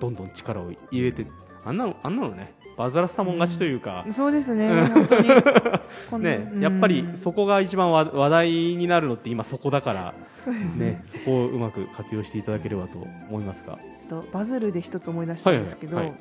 [0.01, 1.27] どんどん力を入れて
[1.65, 4.87] あんなのあんなのねバズらせたもん勝ちというか、そうですね。
[4.87, 5.29] 本当に。
[6.23, 6.61] ねうん。
[6.61, 10.87] やっぱりそこが一番わ話題になるのって今そこだから、そうですね。
[10.87, 16.15] ね、そこをうまく活用していただければと思いますが、ちょっとバズるで一つ思い出したんですけど、はいはい。
[16.15, 16.19] は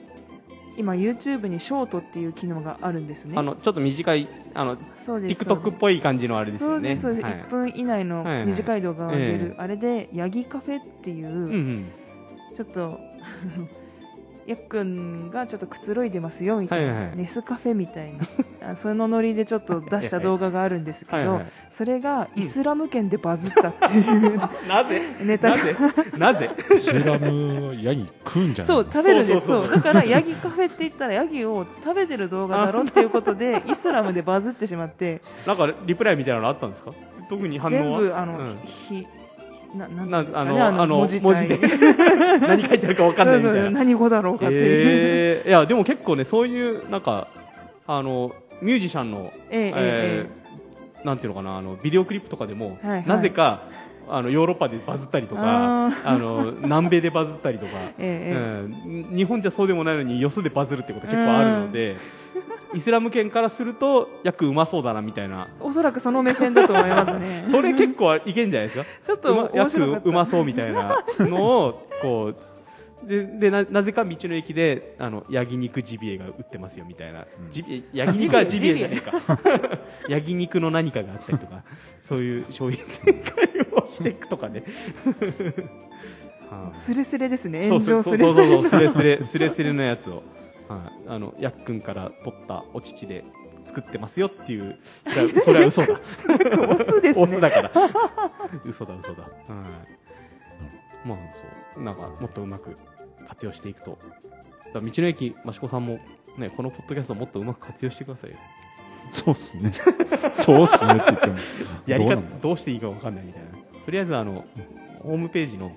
[0.78, 3.34] 今 YouTube にショートっていう機能があるんですね。
[3.38, 5.44] あのちょっと短いあのそうです。
[5.44, 6.98] TikTok っぽい感じのあれですよね。
[6.98, 7.34] そうですそうです、はい。
[7.34, 8.46] 1分以内のはいはい。
[8.48, 9.56] 短い動画が出る、ええ。
[9.60, 11.86] あれでヤギカフェっていう、うんうん
[12.58, 13.00] ちょっと
[14.48, 18.24] やっくんがちょっとくつろいでますよみたいな、はいはいネスカフェみたいな。
[18.72, 21.46] あそのノリでちょっと出した動画があるんですけど、はいはい。
[21.70, 25.02] それがイスラム圏でバズったっていう、 なぜ？
[25.22, 25.58] ネタが。
[25.58, 25.74] なぜ？
[26.18, 26.50] なぜ？
[26.76, 29.46] イスラムヤギ食うんじゃないそう食べるんです。
[29.48, 29.76] そうそうそう。
[29.76, 35.22] だからヤギカフェって言ったらヤギを食べてる動画だろっていうことでイスラムでバズってしまって。
[35.46, 36.92] なんかリプライみたいなのあったんですか？
[37.30, 38.00] 特に反応は？
[38.00, 38.58] 全部あの、うん。
[38.64, 39.06] ひ
[39.76, 41.48] ななんですかねあのあの文字体。
[41.48, 41.60] で。
[42.40, 43.70] 何書いてあるか分かんないみたいな。
[43.70, 47.28] 何語だろうかっていう、えーいやでも結構ねそういうなんか
[47.86, 50.26] あのミュージシャンの、ええ
[51.04, 53.08] なんていうのかなあのビデオクリップとかでも、はいはい。
[53.08, 53.62] なぜか
[54.10, 61.98] あのヨーロッパでバズったりとかあ あの南米でバズったりとか、 えええうん、日本じゃそうでもないのによそでバズるってこと結構あるので、
[62.74, 65.48] イスラム圏からすると約うまそうだなみたいな。
[65.50, 67.44] えおそらくその目線だと思いますね。
[67.50, 68.86] それ結構いけんじゃないですか？
[69.06, 77.52] ちょっと面うまそうみたいなのをこうででななぜか道の駅であの焼肉ジビエが売ってますよみたいな、うん。
[77.52, 78.76] ジビエ焼肉はジビエ。
[78.76, 79.14] じゃないか。
[80.10, 81.64] 焼肉の何かがあったりとか
[82.02, 84.64] そういう商品展開をしていくとかね。
[86.50, 87.68] はあスレスレですね。
[87.70, 90.24] 炎上スレスレうスレスレスレスレのやつを、
[90.68, 93.24] はい、あのやっくんから取ったお乳で
[93.66, 94.78] 作ってますよっていう
[95.44, 96.00] それは嘘だ。
[96.70, 97.24] オスですね。
[97.24, 97.72] オスだから
[98.66, 99.30] 嘘だ嘘だ、は
[101.06, 101.18] い、まあ
[101.76, 101.84] そう。
[101.84, 102.78] なんかもっとうまく
[103.28, 103.98] 活用していくと。
[104.74, 106.00] 道の駅益子さんも
[106.38, 108.38] ねこのポッドキャストをもっとうまく活用してくださいよ。
[109.12, 109.72] そうっすね。
[110.36, 111.36] そうっすねって言っても。
[111.88, 113.50] やり方どうなんだどうしていいかわかんないみたいな。
[113.86, 114.46] とりあえずあの
[115.02, 115.72] ホームページの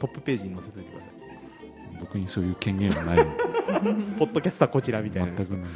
[0.00, 1.09] トップページに載せておいてください
[2.00, 3.26] 僕にそういう権限はない。
[4.18, 5.32] ポッドキャスターこちらみたいな。
[5.32, 5.60] 全くない。
[5.60, 5.70] はい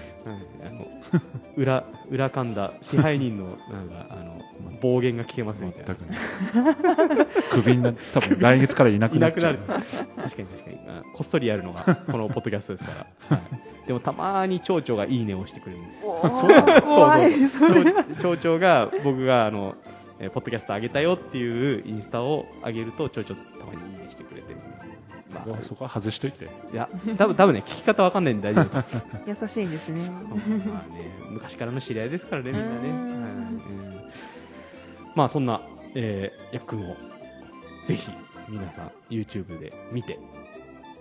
[0.66, 0.86] あの
[1.56, 4.42] 裏裏噛んだ支配人のなんかあの
[4.80, 5.94] 暴言が聞けますみたいな。
[5.94, 7.26] 全くない。
[7.50, 9.82] クビにな多分来月からいなくいなっちゃうなくなる。
[10.16, 10.48] 確かに。
[10.48, 10.78] 確かに。
[10.88, 13.42] あこっそりやるのがこのポッドキャストですから、は
[13.84, 15.98] い、でもたまに町長がいいねをしてくれるんです。
[16.04, 16.82] おー。
[16.82, 17.84] 怖いそれ。
[17.84, 19.76] 町町長が僕があの、
[20.18, 24.03] えーポッドキャスト上げたよっていうインスタを上げると町長たまにいいね
[25.34, 26.44] まあそこは外しといて。
[26.44, 29.40] いや多分多分ね聞き方わかんないんで大丈夫だと思います。
[29.42, 30.10] 優しいんですね。
[30.10, 33.94] まあね、昔からの知り合いですからね、みんなね。
[35.14, 35.60] まあ、そんな、
[35.94, 36.96] えー、やっくんを、
[37.84, 38.10] ぜひ、
[38.48, 40.18] 皆さん、YouTube で見て、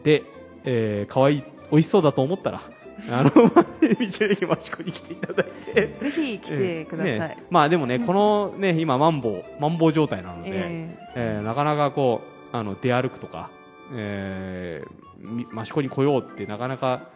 [0.03, 0.23] で、
[0.65, 2.61] えー、可愛い、美味しそうだと思ったら、
[3.09, 7.43] あの、道の駅マシコに来ていただいて、ぜひ来てください、ね。
[7.49, 10.97] まあでもね、このね、今、マンボウ、マンボウ状態なので、え。
[11.15, 12.21] えーなかなかこ
[12.53, 13.49] う、あの、出歩くとか、
[13.93, 17.09] えー、み益子に来ようってなかなか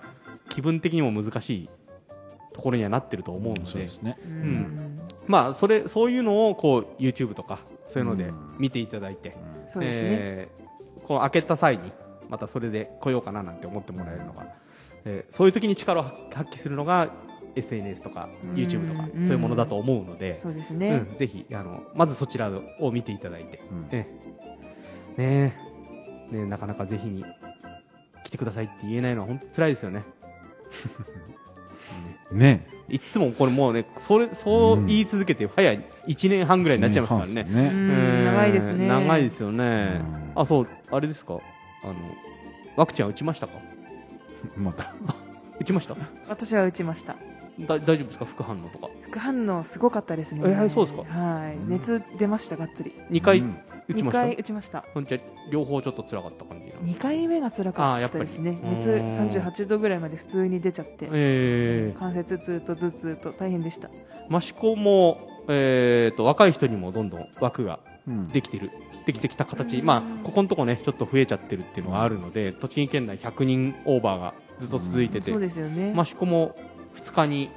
[0.49, 1.69] 気分的にも難しい
[2.53, 4.17] ところにはなってると思うので、ね。
[4.23, 4.99] えん。
[5.27, 8.55] まあ、それ、そういうのをこう、YouTube とか、そういうのでうん。
[8.57, 9.35] 見ていただいて、
[9.69, 10.67] そうですね、えー
[11.07, 11.91] こう開けた際に、
[12.29, 14.45] またそれで来ようかななんて思ってもらえるのが、
[15.05, 17.09] えーそういう時に力を発揮するのが
[17.55, 19.23] SNS とかうん YouTube とか、うん。
[19.23, 23.81] そういうものだと思うので、そうですうね、んぜひあのまずそちらを見ていただいて、うん。
[23.83, 24.07] ねね
[25.17, 25.53] え
[26.31, 27.23] ねえなかなかぜひに
[28.23, 30.03] 来てくださいって言えないのは本当辛いですよね。
[32.31, 37.49] ねいつもこれもうねそれそう言い続けて早い1年半ぐらいになっちゃいますからね。
[37.49, 38.23] うね。
[38.25, 40.01] 長いですね長いですよね。
[40.35, 41.39] うんあそうあれですか？
[41.83, 41.93] あの
[42.75, 43.53] ワクチンは打ちましたか？
[44.57, 44.93] まだ。
[45.59, 45.95] 打ちました？
[46.29, 47.15] 私は打ちました
[47.59, 48.25] だ大丈夫ですか？
[48.25, 48.89] 副反応とか。
[49.03, 50.41] 副反応すごかったですね。
[50.45, 51.03] えーそうですか？
[51.03, 51.55] はい。
[51.55, 51.69] うん。
[51.69, 52.93] 熱出ましたがっつり。
[53.09, 53.57] 2回うん。
[53.89, 54.81] 2打ちました、回打ちました。
[54.93, 55.17] ほんじゃ
[55.51, 58.29] 両方ちょっと辛かった感じな2回目が辛かっあーやったぱり。
[58.29, 58.75] ですねうん。
[58.75, 61.07] 熱38度ぐらいまで普通に出ちゃって。
[61.11, 63.89] え関節痛と頭痛と大変でした。
[64.29, 65.17] ー、益子も、
[65.47, 68.27] えー、と若い人にもどんどん枠がうん。
[68.29, 68.71] できてる。
[69.05, 69.85] できてきた形、うん。
[69.85, 75.93] まあここのとこねちょっと増えちゃってるっていうのがあるので栃木県内100人オーバーがずっと続いてて、そうですよね。
[75.97, 76.55] 益子も
[76.97, 77.49] 2日に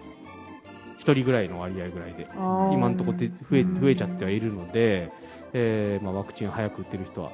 [1.00, 2.28] 1人ぐらいの割合ぐらいで
[2.72, 5.10] 今のところで増えうん増えちゃってはいるので、
[5.52, 7.30] えーまあ、ワクチンを早く打ってる人は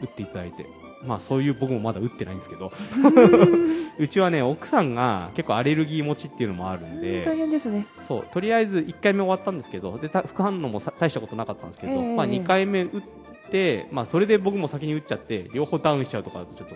[0.00, 0.66] 打っていただいて、
[1.04, 2.72] まあ、そういう僕もまだ打ってないんですけど
[3.98, 7.86] うちはね奥さんが結構アレルギー持ちっていうのもあるんうん大で変ですね。
[8.08, 12.16] そうとりあえず1回目終わったんですけどでた副反応もさ大したことなかったんですけど、ええ。
[12.16, 13.02] まあ、2回目打っ
[13.50, 16.74] て、まあ、それで僕も先に打っちゃって両方ダウンしちゃうとかだとちょっと、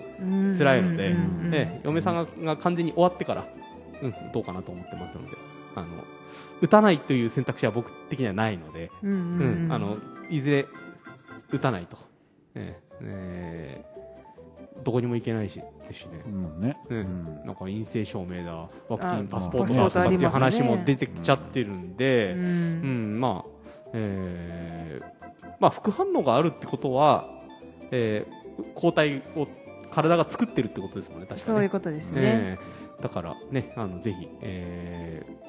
[0.58, 3.46] 辛いのでね嫁さんがが完全に終わってから、
[4.02, 5.36] うん、どうかなと思ってますので。
[5.74, 5.88] あの
[6.62, 8.90] 打たないという選択肢は僕的にはないので。
[9.02, 9.96] うんあの
[10.30, 10.66] いずれ
[11.52, 11.96] 打たないと、
[12.54, 13.96] えええー
[14.84, 16.76] どこにも行けないしですしね、うんね。
[16.90, 17.24] うんうん。
[17.44, 23.50] なんか陰性証明だワクチンあパスポートトだとかっていう話も出てきちゃってるんで、ううんんまあ
[23.94, 27.28] えーまあ、副反応があるってことは、
[27.90, 29.46] えー抗体を
[29.90, 32.20] 体が作ってるってことですもんね確かにそういうことですね。
[32.22, 32.58] え
[32.98, 33.02] え。
[33.02, 35.46] だからね、あのぜひ、えー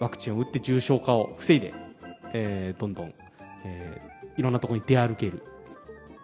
[0.00, 1.72] ワクチンを打って重症化を防いで、
[2.32, 3.14] えーどんどん、
[3.64, 5.42] えーいろんなところに出歩ける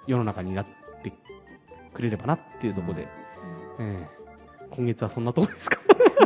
[0.09, 0.67] 世の中になっ
[1.03, 1.13] て
[1.95, 3.09] くれればなっていうところで、
[3.79, 4.21] えー
[4.75, 5.79] 今月はそんなところですか？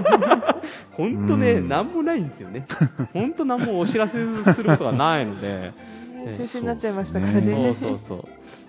[0.93, 1.69] 本当ね、うん。
[1.69, 2.67] なんもないんですよね。
[3.13, 4.19] 本当なんもお知らせ
[4.55, 5.73] することがないので、
[6.25, 7.41] えー中止になっちゃいましたからね。
[7.43, 8.25] そうそうそう、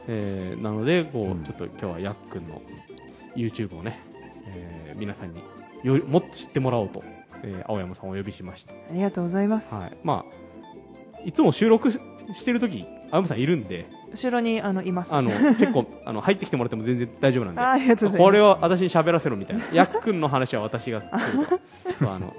[0.08, 1.44] えーなのでこう、うん。
[1.44, 2.62] ちょっと今日はやっくんの
[3.36, 4.00] YouTube をね、
[4.48, 5.42] えー皆さんに
[5.84, 7.04] よりもっと知ってもらおうと、
[7.44, 12.00] えー青山さんをお呼びしました、ありがとうございます、はい、まあいつも収録し
[12.34, 15.14] してる時青山さんいるんで後ろにあのいます。
[15.14, 17.62] あの結構あの入ってきてもらっても全然大丈夫なんで。
[17.62, 18.24] あありがとうございます。
[18.24, 19.64] これを私に喋らせろみたいな。
[19.74, 21.48] やっくんの話は私がする
[22.00, 22.34] とあの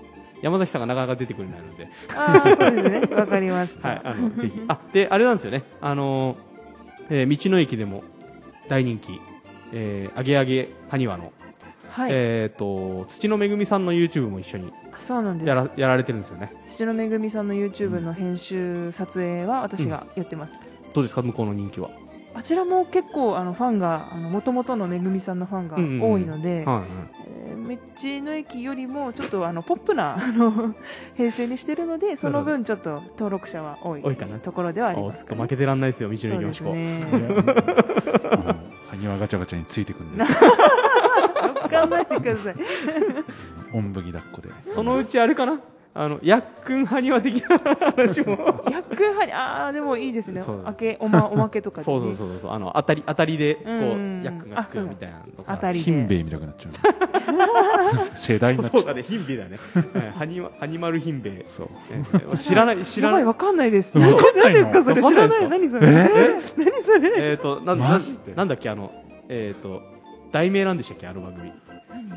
[0.47, 1.89] 山崎さんがなかなか出てくれないので。
[2.17, 3.17] ああそうですね。
[3.17, 4.63] わかりました、はい、あのぜひ。
[4.69, 6.37] あで、あれなんですよね、あの
[7.11, 8.05] えー道の駅でも
[8.69, 9.21] 大人気、
[9.73, 11.33] えー、あげあげはにわの、
[11.91, 15.49] はい、えー、と土のめぐみさんの YouTube も一緒にそうなんです。
[15.49, 16.53] やらやられてるんですよね。
[16.65, 20.63] 土のめぐみさんの YouTube の編集撮影は私がやってます、
[20.95, 21.91] どうですか、向こうの人気は。
[22.37, 25.77] あちらも結構あのファンがもともとのめぐみさんのファンが
[26.07, 26.85] 多いので、はいはい。
[27.29, 30.75] えー道の駅よりもちょっとあのポップなあの
[31.15, 34.39] 編集にしてるので その分ちょっと登録者は多い多いかな。
[34.39, 35.43] ところではありおますかね。
[35.43, 36.71] 負けてらんないですよ、道のそうで駅のしこ。
[38.91, 40.23] 埴輪ガチャガチャについてくんで。
[41.63, 42.55] 分かんないでください。
[43.73, 44.49] おんぶに抱っこで。
[44.73, 45.59] そのうちあれかな、
[45.99, 48.65] あのやっくんはにわ的な話も。
[48.71, 50.43] やっくんは にああでもいいですね。
[50.43, 54.21] そう明けおま おまけとかで、そね、うそうそうそう、あの当たり当たりでこうんうん。
[54.21, 55.55] うやっくんがつくみたいなのが。
[55.55, 55.85] 当たりで。
[55.85, 56.73] ヒンベイみたくなっちゃう。
[58.15, 59.59] 世代になっちゃそうだね、ヒンベイだね。
[59.95, 61.33] はいはにわはにまるヒンベイ。
[61.57, 61.69] そう。
[61.91, 63.25] えー知らない、知らない。
[63.25, 63.97] わかんないです。
[63.97, 64.43] わかんないの？
[64.45, 65.49] 何ですかそれ知らない？
[65.49, 65.89] 何それ？
[65.89, 66.09] え？
[66.59, 67.31] 何それ？
[67.31, 68.93] えっ、と、なんなんだっけ、あの、
[69.29, 69.83] えっ、と、
[70.33, 71.51] 題名なんでしたっけ、あの番組。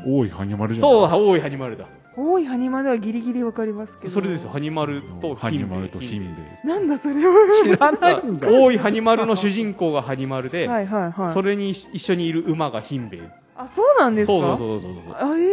[0.06, 1.86] 多いハニマルじゃんそう、大井ハニマルだ。
[2.16, 4.10] 多いハニマではギリギリわかりますけど。
[4.10, 5.64] それですよ、ハニマルとハヒンベ。
[5.64, 5.68] イ。
[5.68, 6.42] ニマルとヒンベ。
[6.64, 7.34] イなんだそれは。
[7.62, 11.32] 知らないんだ大井ハニマルの主人公がハニマルで、はいはいはい。
[11.32, 13.18] それに一緒にいる馬がヒンベ。
[13.18, 13.22] イ。
[13.56, 14.32] あそうなんですか？
[14.32, 15.14] そうそうそうそうそう。
[15.32, 15.50] あええ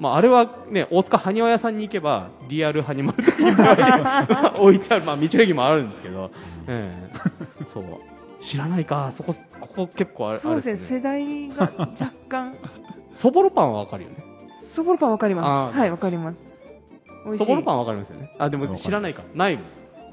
[0.00, 6.30] まあ、あれはね、大塚埴輪屋さんに行けば、リアルハニマルとヒンベイが 置いてある、まあ、道の駅もあるんですけど、
[6.66, 6.92] え
[7.60, 7.64] え。
[7.72, 7.84] そう。
[8.42, 10.96] 知らないか、そこ、ここ結構あれ、そうですね。
[10.96, 12.54] 世代が若干。
[13.14, 14.16] そぼろパンはわかるよね。
[14.72, 16.42] そぼろパンわかりまあーすはいわかります。
[17.24, 18.34] 美味しいそぼろパンわかりますよね。
[18.38, 19.22] あ、でも知らないか。
[19.34, 19.64] ないもん。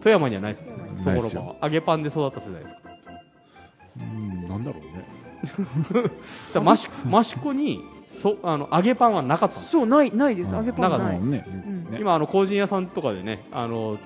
[0.01, 0.75] 富山にはないですよ。
[0.77, 0.91] ね。
[0.97, 1.55] そぼろパンは。
[1.63, 2.81] 揚げパンで育った世代ですか。
[3.99, 5.05] うんなんだろうね。
[6.53, 10.51] だマシマシコに、そ、あの、揚げパンはなかったんですそうないないです。
[10.53, 10.57] うん。
[10.59, 10.99] 揚げパンない。
[10.99, 11.45] なかったもうね。
[11.47, 11.91] うん。
[11.91, 11.97] ね。
[11.99, 13.97] 今、あの、工人屋さんとかでね、あの、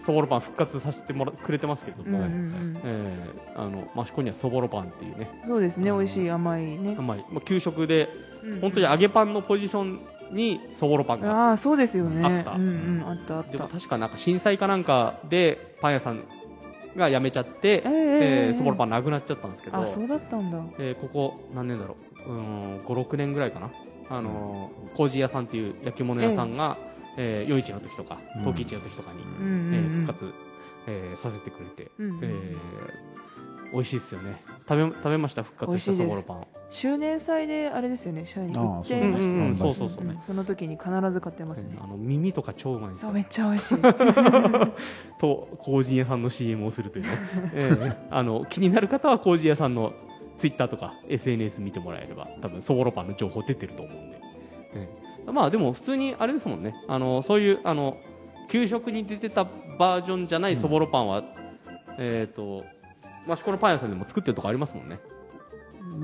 [0.00, 2.80] そぼろパン復活させてもら、くれてますけども、うんうんうん。
[2.82, 5.90] えーあの、マシコにはそぼろパンっていうね、そうですね。
[5.90, 6.94] 美味しい甘いね。
[6.96, 8.08] まあ、まあ、給食で、
[8.42, 10.00] うん本当に揚げパンのポジション
[10.32, 12.24] にそぼろパンがああそうですよね。
[12.24, 12.52] あった。
[12.52, 12.70] うんう
[13.02, 13.52] んあったあった。
[13.52, 16.22] でも確かなんか震災かなんかでパン屋さん
[16.96, 20.58] が辞めちゃって、えええーそぼろパンなくなっちゃったんですけど、あそうだったんだ。
[20.78, 22.30] えーここ何年だろう。
[22.30, 23.70] うーん56年ぐらいかな。
[24.08, 26.76] あのー麹屋さんっていう焼き物屋さんが、
[27.16, 27.50] えー。
[27.50, 28.44] 夜市の時とかうん。
[28.44, 30.32] 陶器市の時とかに、うんうんうんえー復活、
[30.86, 32.18] えーさせてくれて、うんうん。
[32.22, 32.56] えー
[33.72, 34.36] 美味しいですよね。
[34.68, 35.42] 食べ食べました？
[35.42, 36.46] 復活したそぼろパン。
[36.70, 38.24] 周年祭であれですよね。
[38.24, 38.54] 社員売っ
[38.86, 40.22] てましたそうそうそうねん。
[40.24, 41.76] その時に必ず買ってますね。
[41.82, 43.08] あの耳とか超うまいんですよ。
[43.08, 43.78] そうめっちゃ美味しい。
[45.20, 47.10] と麹屋さんの CM をするというね、
[47.54, 49.92] えーあの気になる方は麹屋さんの
[50.38, 54.20] ツイッターとか SNS 見てもらえれば多分そぼろパンの情報出てると思うんで、
[54.74, 56.74] えーまあでも普通にあれですもんね。
[56.88, 57.96] あのそういうあの
[58.48, 59.44] 給食に出てた
[59.78, 61.22] バージョンじゃないそぼろパンは、
[61.98, 62.64] えっ、と
[63.28, 65.00] 益子のパン屋さんでも作ってるとこありますもんね。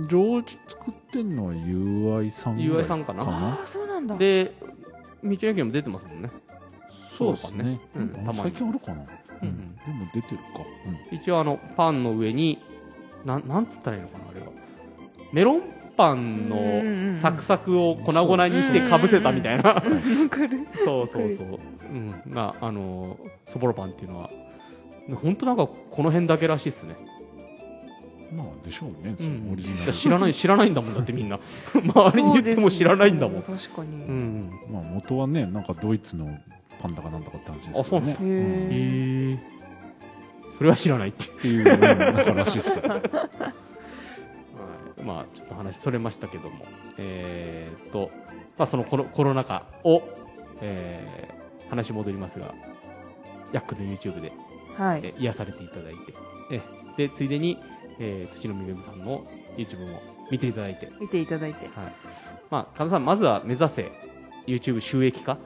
[0.09, 3.23] 常時作ってんのは UI さんぐらい UI さんかな？
[3.23, 4.17] ああそうなんだ。
[4.17, 4.55] で
[5.23, 6.31] 道の駅にも出てますもんね。
[7.17, 7.81] そうですね。
[7.97, 8.51] うんたまに。
[8.51, 9.03] 最近あるかな。
[9.43, 9.75] うんうん。
[9.77, 10.43] でも出てるか。
[11.11, 11.17] うん。
[11.17, 12.59] 一応あのパンの上に
[13.25, 14.47] なんなんつったらいいのかなあれは。
[15.33, 15.63] メロン
[15.97, 19.83] パンのサクサクを粉々にしてかぶせたみたいな。
[20.85, 21.59] そうそうそう、
[21.91, 24.31] うん、があのそぼろパンっていうのは
[25.15, 26.97] 本当なんかこの辺だけらしいですね、
[28.33, 29.15] まあでしょうね。
[29.19, 29.83] うん、オリジナル。
[29.85, 31.39] いや知らない知らないんだもんだってみんな。
[31.75, 34.51] 周りに言っても知らないんだもん、ね確かに、うん。
[34.71, 36.39] まあ元はねなんかドイツの
[36.81, 38.01] パンダかなんだかって話ですあそう。
[38.01, 39.39] なんねへへええ
[40.57, 43.01] それは知らないってっていううんなんからしいですけど はい。
[45.05, 46.65] まあちょっと話それましたけども、
[46.99, 48.11] えーっと、
[48.59, 50.03] まあそのコロコロナ禍を、
[50.61, 51.37] えー
[51.69, 52.55] 話戻りますが、
[53.53, 54.33] ヤックの YouTube で、
[54.77, 55.01] はい。
[55.03, 56.15] え癒されていただいて、
[56.53, 56.61] え
[56.97, 57.59] でついでに、
[57.99, 59.25] えー土のみぐみさんの
[59.57, 60.01] YouTube も
[60.31, 61.67] 見ていただいて、見ていただいて。
[61.67, 61.93] はい、
[62.51, 63.91] まあ神田さんまずは目指せ
[64.47, 65.39] YouTube 収益化？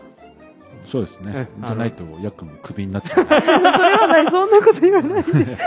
[0.86, 1.48] そうですね。
[1.56, 3.26] うんじゃないとヤックンクビになっちゃう。
[3.26, 4.26] それはない。
[4.30, 5.58] そんなこと言わないで。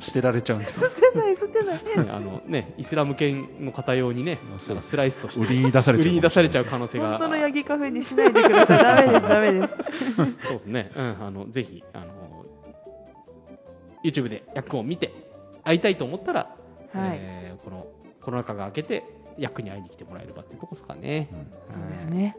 [0.00, 1.76] 捨てられちゃうんです捨てない捨てない。
[1.76, 7.10] ねあのねイスラム圏の方用にね、そうなんかスライスとして売りに出されちゃう売りに出されちゃう可能性が。
[7.10, 8.82] 本当のヤギカフェにしないでください。
[8.84, 9.76] ダメですダメです。
[10.16, 10.90] そうですね。
[10.94, 12.06] うん、あの、ぜひ、あの、
[14.04, 15.12] YouTube でヤックンを見て
[15.64, 16.40] 会いたいと思ったら、
[16.92, 17.18] はい。
[17.20, 17.86] えーこの
[18.20, 19.04] コロナ禍が明けて
[19.38, 21.28] ヤックンに会いに来てもらえればっていうとこですかね、
[21.68, 22.34] そうですね。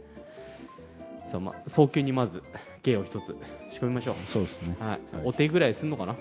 [1.32, 2.42] そうまあ、早急にまず
[2.84, 3.36] 芸を一つ
[3.72, 4.76] 仕込みましょう、そうですね。
[4.80, 4.90] はい。
[4.90, 5.00] はい。
[5.26, 6.16] お手ぐらいすんのかな？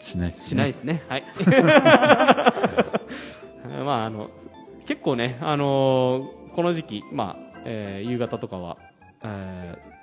[0.00, 0.46] しないですね。
[0.46, 1.02] しないですね。
[1.08, 1.24] はい。
[3.84, 4.30] まあ、あの、
[4.86, 8.76] 結構ね、あのーこの時期、まあ、えー夕方とかは、
[9.22, 9.94] えー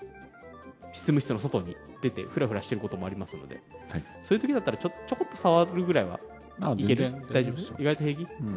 [0.94, 4.04] 執務室の外に出て、ふらふらしてることもありますので、はい。
[4.22, 6.20] そういう時だったらちょ、ちょこっと触るぐらいは
[6.60, 7.12] あいける？
[7.32, 7.76] 大丈夫ですよ。
[7.80, 8.28] 意外と平気？
[8.40, 8.48] うん。
[8.48, 8.56] うん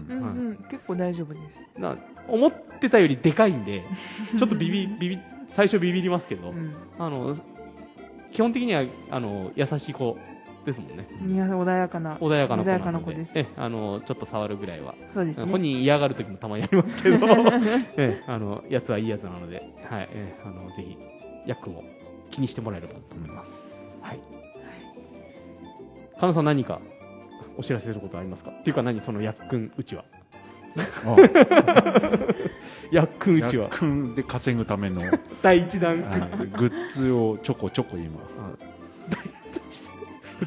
[0.49, 0.57] うん。
[0.71, 1.65] 結構大丈夫です。
[1.79, 1.97] な
[2.29, 3.85] 思ってたよりでかいんで、
[4.39, 5.19] ちょっとビビ、ビビ、
[5.49, 6.75] 最初ビビりますけど、うん。
[6.99, 7.35] あの、
[8.33, 10.19] 基本的には、あの、優しい子
[10.67, 11.07] ですもんね。
[11.27, 12.17] いや穏やかな。
[12.17, 13.33] 穏やかな子な穏やかなの子です。
[13.39, 15.51] えあのちょっと触るぐらいは、そうですね。
[15.51, 17.19] 本人嫌がる時もたまにありますけど。
[17.99, 19.57] えあのやつはいいやつなので、
[19.89, 20.09] はい。
[20.11, 20.97] えあのぜひ
[21.47, 21.83] ヤックンを
[22.35, 23.53] 気にしてもらえればと思います、
[24.03, 24.21] はい。
[26.19, 26.81] 加納さん何か
[27.57, 28.51] お知らせすることありますか？
[28.51, 30.05] っていうか何そのヤックンうちは。
[30.77, 31.17] あ
[32.91, 33.65] ヤックンうちは。
[33.67, 35.05] ヤックンで稼ぐためのあ
[35.43, 36.01] 第一弾。
[36.01, 36.07] の
[36.59, 38.19] グッズをちょこちょこ今。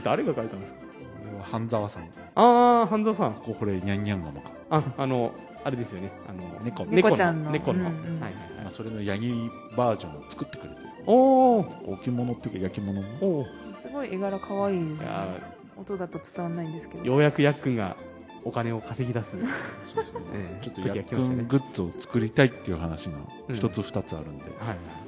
[0.04, 0.80] 誰が書いたんですか？
[0.80, 0.86] こ
[1.32, 2.04] れは半沢さん。
[2.36, 3.34] ああ半沢さん。
[3.36, 5.34] これニャンニャンガマか、ああの
[5.64, 6.12] あれですよね。
[6.28, 6.84] あの猫。
[6.84, 7.52] の猫ちゃんの。
[7.52, 7.94] 猫の、うんうん。
[8.20, 8.64] はいはいはい。
[8.64, 9.34] まあ、それのヤギ
[9.78, 13.02] バージョンを作ってくれてるおお置物っていうか焼き物。
[13.02, 14.78] もおーすごい絵柄可愛い。
[14.78, 15.40] いや
[15.78, 17.06] 音だと伝わらないんですけど。
[17.06, 17.96] ようやくヤックンが
[18.44, 19.32] お金を稼ぎ出す、
[19.94, 20.22] そうですね。
[20.34, 21.44] え えちょっと時がヤック来ましたね。
[21.44, 23.56] ングッズを作りたいっていう話がうん。
[23.56, 24.54] 一つ二つあるんで、はい、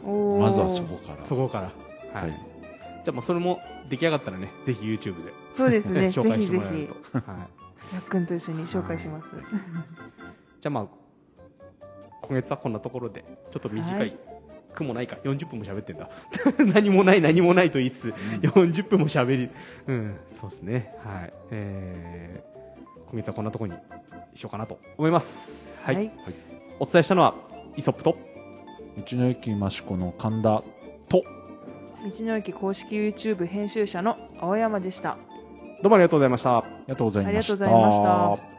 [0.06, 0.42] おー。
[0.42, 1.26] まずはそこから。
[1.26, 2.30] そこから、はい。
[2.30, 2.40] はい。
[3.04, 6.10] じゃあもうそれも出来上がったらねぜひ YouTube で、そうですね。
[6.10, 7.24] ぜ 紹介ひぜしてもらえるひと、は
[7.92, 9.36] い、やっくんと一緒に紹介します。
[9.36, 9.44] はい。
[9.44, 10.88] じゃあまあ
[12.22, 14.39] 今月はこんなところでちょっと短い、はい
[14.74, 15.18] 苦もないか。
[15.24, 16.10] 40分も喋ってんだ。
[16.74, 19.50] 何もない何もないと言いつつ40分も喋り
[19.88, 20.16] うん。
[20.40, 20.96] そうですね。
[21.04, 21.34] はい。
[21.52, 23.78] えー、今月はこんなところに
[24.36, 25.68] しようかなと思います。
[25.84, 26.12] はい、はい。
[26.80, 27.36] お伝えしたのは
[27.76, 28.18] イソップと
[29.08, 30.64] 道の駅益子の神田
[31.08, 31.24] と。
[32.04, 35.18] 道の駅公式 YouTube 編集者の青山でした。
[35.82, 36.58] どうもありがとうございました。
[36.58, 37.54] ありがとうございました。
[37.54, 38.59] ありがとうございました